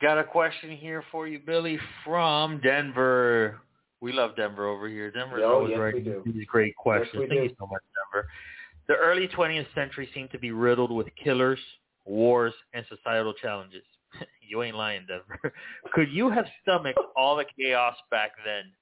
[0.00, 3.60] Got a question here for you, Billy, from Denver.
[4.00, 5.12] We love Denver over here.
[5.12, 7.12] Denver is Oh, always yes, writing these great questions.
[7.14, 7.44] we Thank do.
[7.44, 7.82] you so much,
[8.12, 8.28] Denver.
[8.88, 11.60] The early 20th century seemed to be riddled with killers,
[12.04, 13.84] wars, and societal challenges.
[14.48, 15.54] you ain't lying, Denver.
[15.92, 18.72] Could you have stomached all the chaos back then?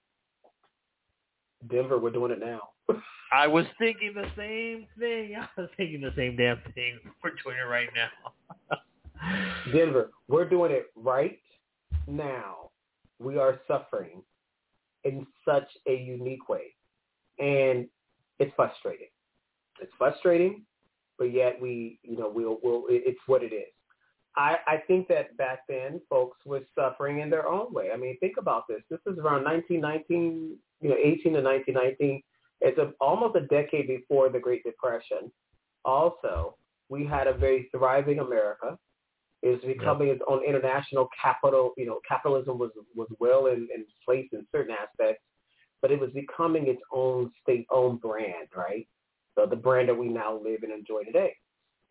[1.71, 2.71] Denver, we're doing it now.
[3.33, 5.37] I was thinking the same thing.
[5.57, 6.99] I was thinking the same damn thing.
[7.23, 8.77] We're doing it right now.
[9.73, 11.39] Denver, we're doing it right
[12.07, 12.71] now.
[13.19, 14.23] We are suffering
[15.05, 16.75] in such a unique way.
[17.39, 17.87] And
[18.39, 19.09] it's frustrating.
[19.81, 20.63] It's frustrating,
[21.19, 23.69] but yet we, you know, we'll, we'll, it- it's what it is.
[24.37, 27.91] I, I think that back then folks were suffering in their own way.
[27.93, 28.81] I mean, think about this.
[28.89, 32.23] This is around 1919, you know, 18 to 1919.
[32.61, 35.33] It's a, almost a decade before the Great Depression.
[35.85, 36.57] Also,
[36.89, 38.77] we had a very thriving America
[39.43, 41.73] It was becoming its own international capital.
[41.77, 45.23] You know, capitalism was was well in, in place in certain aspects,
[45.81, 48.87] but it was becoming its own state-owned brand, right?
[49.35, 51.35] So the brand that we now live and enjoy today.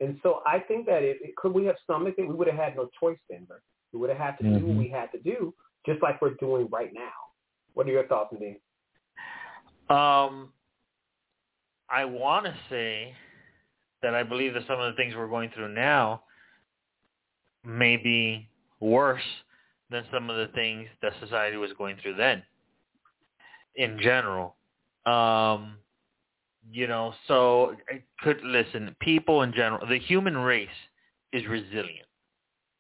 [0.02, 2.76] And so I think that if could we have stomached it, we would have had
[2.76, 3.62] no choice, Denver.
[3.92, 5.54] We would have had to do what we had to do,
[5.86, 7.18] just like we're doing right now.
[7.74, 8.60] What are your thoughts, Nadim?
[9.94, 10.54] Um,
[11.92, 13.14] I want to say
[14.02, 16.24] that I believe that some of the things we're going through now
[17.66, 18.48] may be
[18.80, 19.22] worse
[19.90, 22.44] than some of the things that society was going through then.
[23.76, 24.56] In general,
[25.06, 25.78] um,
[26.72, 28.96] you know, so I could listen.
[29.00, 30.68] People in general, the human race
[31.32, 32.08] is resilient,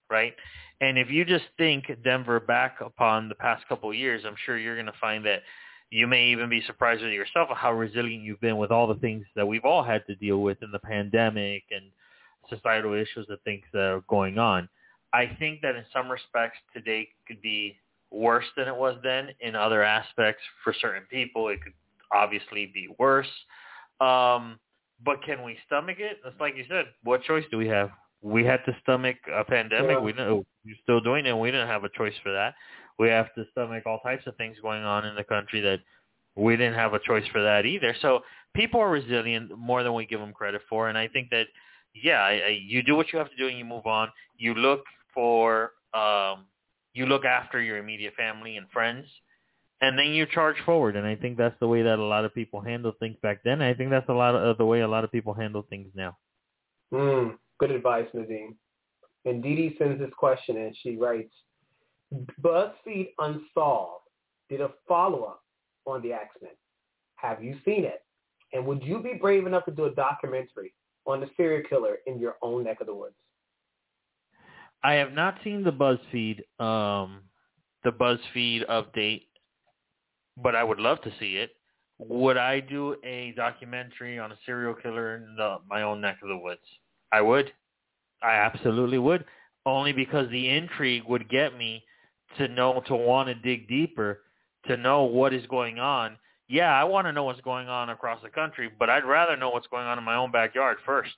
[0.09, 0.33] right?
[0.81, 4.75] And if you just think Denver back upon the past couple years, I'm sure you're
[4.75, 5.41] going to find that
[5.91, 9.25] you may even be surprised with yourself how resilient you've been with all the things
[9.35, 11.85] that we've all had to deal with in the pandemic and
[12.49, 14.69] societal issues and things that are going on.
[15.13, 17.77] I think that in some respects today could be
[18.11, 19.29] worse than it was then.
[19.39, 21.73] In other aspects, for certain people, it could
[22.11, 23.27] obviously be worse.
[23.99, 24.59] Um,
[25.03, 26.17] but can we stomach it?
[26.25, 26.85] It's like you said.
[27.03, 27.89] What choice do we have?
[28.21, 29.91] We had to stomach a pandemic.
[29.91, 29.99] Yeah.
[29.99, 31.29] We know we're still doing it.
[31.29, 32.53] and We didn't have a choice for that.
[32.99, 35.79] We have to stomach all types of things going on in the country that
[36.35, 37.95] we didn't have a choice for that either.
[38.01, 38.21] So
[38.53, 41.47] people are resilient more than we give them credit for, and I think that
[41.95, 44.09] yeah, I, I, you do what you have to do and you move on.
[44.37, 44.83] You look
[45.13, 46.45] for um,
[46.93, 49.07] you look after your immediate family and friends,
[49.81, 50.95] and then you charge forward.
[50.95, 53.61] And I think that's the way that a lot of people handle things back then.
[53.61, 56.17] I think that's a lot of the way a lot of people handle things now.
[56.93, 58.55] Mm, good advice, Nadim.
[59.25, 61.33] And Dee Dee sends this question and she writes,
[62.41, 64.03] BuzzFeed Unsolved
[64.49, 65.43] did a follow-up
[65.85, 66.51] on the Axeman.
[67.15, 68.03] Have you seen it?
[68.53, 70.73] And would you be brave enough to do a documentary
[71.05, 73.15] on the serial killer in your own neck of the woods?
[74.83, 77.21] I have not seen the BuzzFeed um,
[77.83, 79.23] the BuzzFeed update,
[80.37, 81.51] but I would love to see it.
[81.99, 86.29] Would I do a documentary on a serial killer in the, my own neck of
[86.29, 86.61] the woods?
[87.11, 87.51] I would.
[88.23, 89.25] I absolutely would.
[89.65, 91.83] Only because the intrigue would get me
[92.37, 94.21] to know to want to dig deeper,
[94.67, 96.17] to know what is going on.
[96.47, 99.49] Yeah, I want to know what's going on across the country, but I'd rather know
[99.51, 101.11] what's going on in my own backyard first.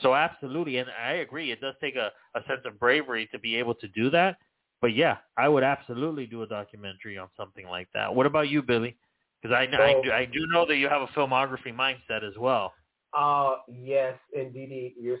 [0.00, 3.54] So absolutely, and I agree, it does take a, a sense of bravery to be
[3.56, 4.38] able to do that.
[4.80, 8.12] But yeah, I would absolutely do a documentary on something like that.
[8.12, 8.96] What about you, Billy?
[9.40, 12.36] Because I, I, So- do- I do know that you have a filmography mindset as
[12.36, 12.72] well.
[13.16, 15.18] Uh, yes, Dee, you're,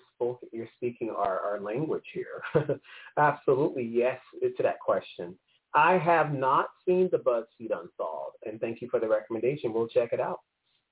[0.52, 2.42] you're speaking our, our language here.
[3.16, 5.36] Absolutely, yes to that question.
[5.74, 9.72] I have not seen the BuzzFeed Unsolved, and thank you for the recommendation.
[9.72, 10.40] We'll check it out.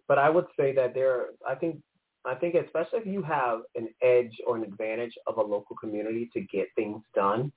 [0.08, 1.80] But I would say that there, I think,
[2.24, 6.30] I think especially if you have an edge or an advantage of a local community
[6.34, 7.52] to get things done,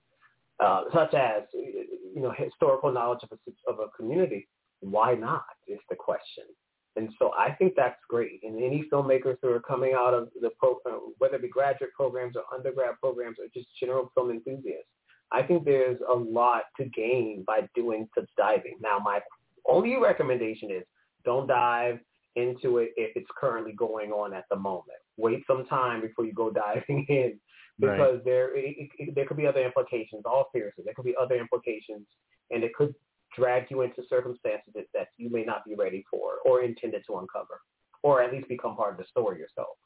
[0.60, 4.48] uh, such as you know historical knowledge of a, of a community,
[4.80, 5.46] why not?
[5.68, 6.46] Is the question.
[6.96, 8.42] And so I think that's great.
[8.44, 11.92] And any filmmakers who are coming out of the pro, uh, whether it be graduate
[11.94, 14.88] programs or undergrad programs or just general film enthusiasts,
[15.32, 18.78] I think there's a lot to gain by doing such diving.
[18.82, 19.20] Now, my
[19.68, 20.84] only recommendation is
[21.26, 22.00] don't dive
[22.36, 25.00] into it if it's currently going on at the moment.
[25.18, 27.40] Wait some time before you go diving in
[27.82, 27.98] Right.
[27.98, 30.24] because there it, it, there could be other implications.
[30.26, 32.08] All seriously, there could be other implications,
[32.52, 32.96] and it could
[33.36, 37.18] drag you into circumstances that, that you may not be ready for or intended to
[37.18, 37.62] uncover,
[38.04, 39.78] or at least become part of the story yourself.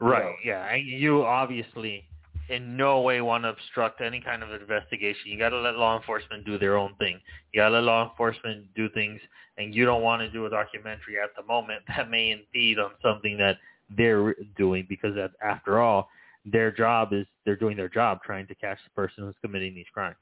[0.00, 0.34] Right.
[0.44, 0.74] Yeah.
[0.74, 2.04] You obviously
[2.48, 5.22] in no way want to obstruct any kind of investigation.
[5.26, 7.20] You got to let law enforcement do their own thing.
[7.52, 9.20] You got to let law enforcement do things,
[9.56, 12.90] and you don't want to do a documentary at the moment that may impede on
[13.02, 13.58] something that
[13.96, 16.08] they're doing because that, after all,
[16.44, 19.86] their job is they're doing their job trying to catch the person who's committing these
[19.92, 20.16] crimes.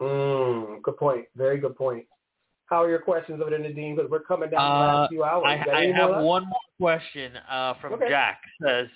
[0.00, 1.26] Mm, good point.
[1.36, 2.04] Very good point.
[2.66, 3.96] How are your questions over there, Nadim?
[3.96, 5.44] Because we're coming down the Uh, last few hours.
[5.46, 6.24] I, I have left?
[6.24, 8.08] one more question uh, from Okay.
[8.08, 8.42] Jack.
[8.62, 8.88] Says,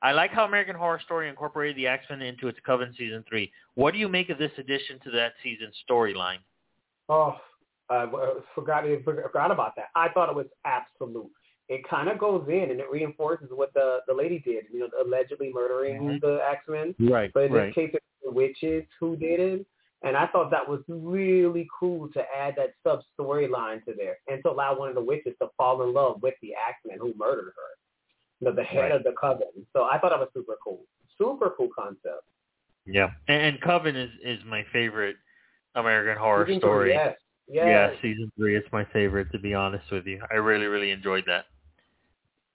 [0.00, 3.52] I like how American Horror Story incorporated the Axeman into its Coven season three.
[3.74, 6.38] What do you make of this addition to that season's storyline?
[7.08, 7.36] Oh,
[7.90, 8.06] I
[8.54, 9.86] forgot forgot about that.
[9.94, 11.30] I thought it was absolute.
[11.68, 14.64] It kind of goes in and it reinforces what the the lady did.
[14.72, 16.20] You know, allegedly murdering Mhm.
[16.20, 16.94] the Axeman.
[16.98, 17.30] Right.
[17.32, 19.66] But in this case, it's the witches who did it.
[20.02, 24.40] And I thought that was really cool to add that sub storyline to there and
[24.44, 27.52] to allow one of the witches to fall in love with the Axeman who murdered
[27.56, 27.76] her,
[28.40, 28.92] you know, the head Right.
[28.92, 29.48] of the coven.
[29.72, 30.82] So I thought that was super cool.
[31.18, 32.24] Super cool concept.
[32.86, 33.10] Yeah.
[33.26, 35.16] And, and Coven is is my favorite
[35.74, 36.90] American Horror Season three, Story.
[36.92, 37.16] Yes.
[37.50, 37.66] Yes.
[37.66, 38.56] Yeah, season three.
[38.56, 40.22] is my favorite, to be honest with you.
[40.30, 41.46] I really, really enjoyed that.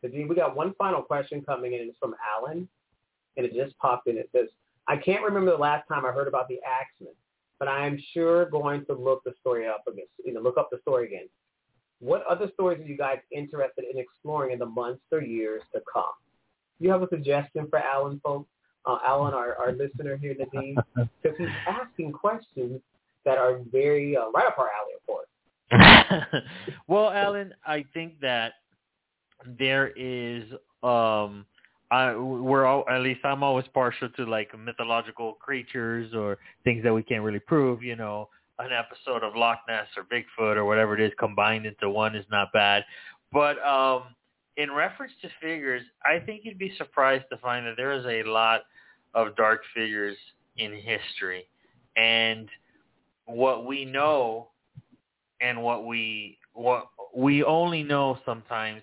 [0.04, 1.82] We got one final question coming in.
[1.82, 2.68] It's from Alan,
[3.38, 4.18] and it just popped in.
[4.18, 4.50] It says,
[4.88, 7.14] I can't remember the last time I heard about the Axeman,
[7.64, 10.68] but I am sure going to look the story up again, you know, look up
[10.70, 11.30] the story again.
[12.02, 15.80] What other stories are you guys interested in exploring in the months or years to
[15.92, 16.04] come?
[16.78, 18.50] Do you have a suggestion for Alan, folks?
[18.86, 20.76] Uh, Alan, our, our listener here, Nadim,
[21.24, 22.82] because he's asking questions
[23.24, 26.44] that are very uh, right up our alley, of course.
[26.90, 28.56] well, Alan, I think that
[29.58, 30.44] there is
[30.84, 31.46] um
[31.94, 36.92] I we're all at least I'm always partial to like mythological creatures or things that
[36.92, 40.96] we can't really prove, you know, an episode of Loch Ness or Bigfoot or whatever
[40.96, 42.84] it is combined into one is not bad.
[43.32, 44.16] But um
[44.58, 48.28] in reference to figures, I think you'd be surprised to find that there is a
[48.28, 48.62] lot
[49.14, 50.18] of dark figures
[50.58, 51.46] in history.
[51.96, 52.50] And
[53.26, 54.48] what we know
[55.42, 58.82] and what we what we only know sometimes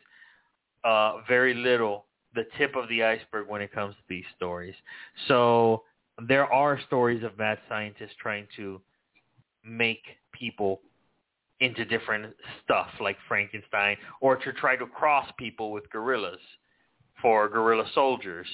[0.85, 2.05] uh very little
[2.35, 4.75] the tip of the iceberg when it comes to these stories.
[5.29, 5.83] So
[6.29, 8.81] there are stories of mad scientists trying to
[9.65, 10.03] make
[10.33, 10.81] people
[11.61, 16.41] into different stuff like Frankenstein or to try to cross people with gorillas
[17.21, 18.47] for gorilla soldiers.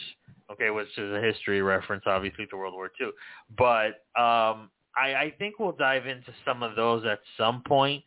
[0.50, 3.10] Okay, which is a history reference obviously to World War II.
[3.56, 8.02] But um I, I think we'll dive into some of those at some point.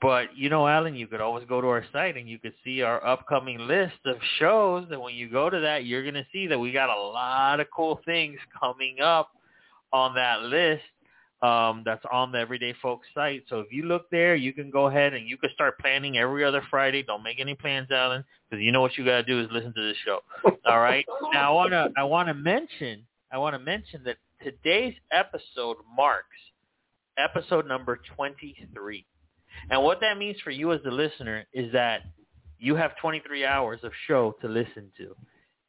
[0.00, 2.82] But you know, Alan, you could always go to our site and you could see
[2.82, 4.86] our upcoming list of shows.
[4.90, 7.68] And when you go to that, you're gonna see that we got a lot of
[7.74, 9.30] cool things coming up
[9.92, 10.82] on that list.
[11.42, 13.44] Um, that's on the Everyday Folks site.
[13.48, 16.44] So if you look there, you can go ahead and you can start planning every
[16.44, 17.02] other Friday.
[17.02, 19.88] Don't make any plans, Alan, because you know what you gotta do is listen to
[19.88, 20.20] this show.
[20.66, 21.04] All right.
[21.32, 26.36] Now I wanna I wanna mention I wanna mention that today's episode marks
[27.18, 29.06] episode number 23.
[29.70, 32.02] And what that means for you as the listener is that
[32.58, 35.14] you have 23 hours of show to listen to.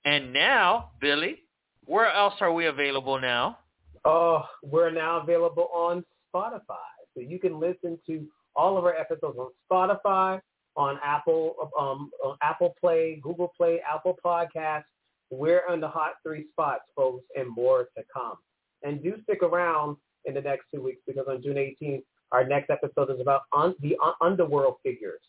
[0.06, 1.44] And now, Billy,
[1.86, 3.60] where else are we available now?
[4.06, 6.78] Oh, we're now available on Spotify.
[7.14, 8.26] So you can listen to
[8.56, 10.40] all of our episodes on Spotify,
[10.76, 14.84] on Apple, um, on Apple Play, Google Play, Apple Podcasts.
[15.30, 18.36] We're on the hot three spots, folks, and more to come.
[18.84, 22.70] And do stick around in the next two weeks because on June 18th, our next
[22.70, 25.22] episode is about the un- underworld figures.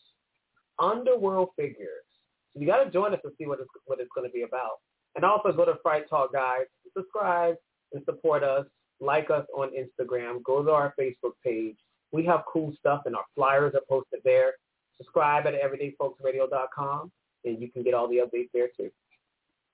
[0.79, 2.05] Underworld figures.
[2.53, 4.43] So you got to join us to see what it's, what it's going to be
[4.43, 4.79] about.
[5.15, 7.55] And also go to Fright Talk Guys, subscribe,
[7.93, 8.65] and support us.
[9.01, 10.43] Like us on Instagram.
[10.43, 11.77] Go to our Facebook page.
[12.11, 14.53] We have cool stuff, and our flyers are posted there.
[14.97, 17.11] Subscribe at everydayfolksradio.com,
[17.45, 18.91] and you can get all the updates there too.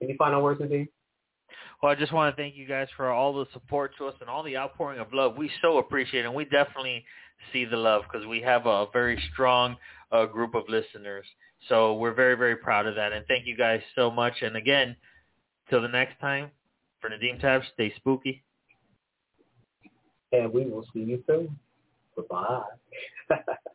[0.01, 0.87] Any final words, Nadim?
[1.81, 4.29] Well, I just want to thank you guys for all the support to us and
[4.29, 5.37] all the outpouring of love.
[5.37, 7.05] We so appreciate it, and we definitely
[7.51, 9.77] see the love because we have a very strong
[10.11, 11.25] uh, group of listeners.
[11.69, 14.33] So we're very, very proud of that, and thank you guys so much.
[14.41, 14.95] And again,
[15.69, 16.51] till the next time,
[17.01, 18.43] for Nadim Tab, stay spooky.
[20.31, 21.57] And we will see you soon.
[22.15, 22.63] Goodbye.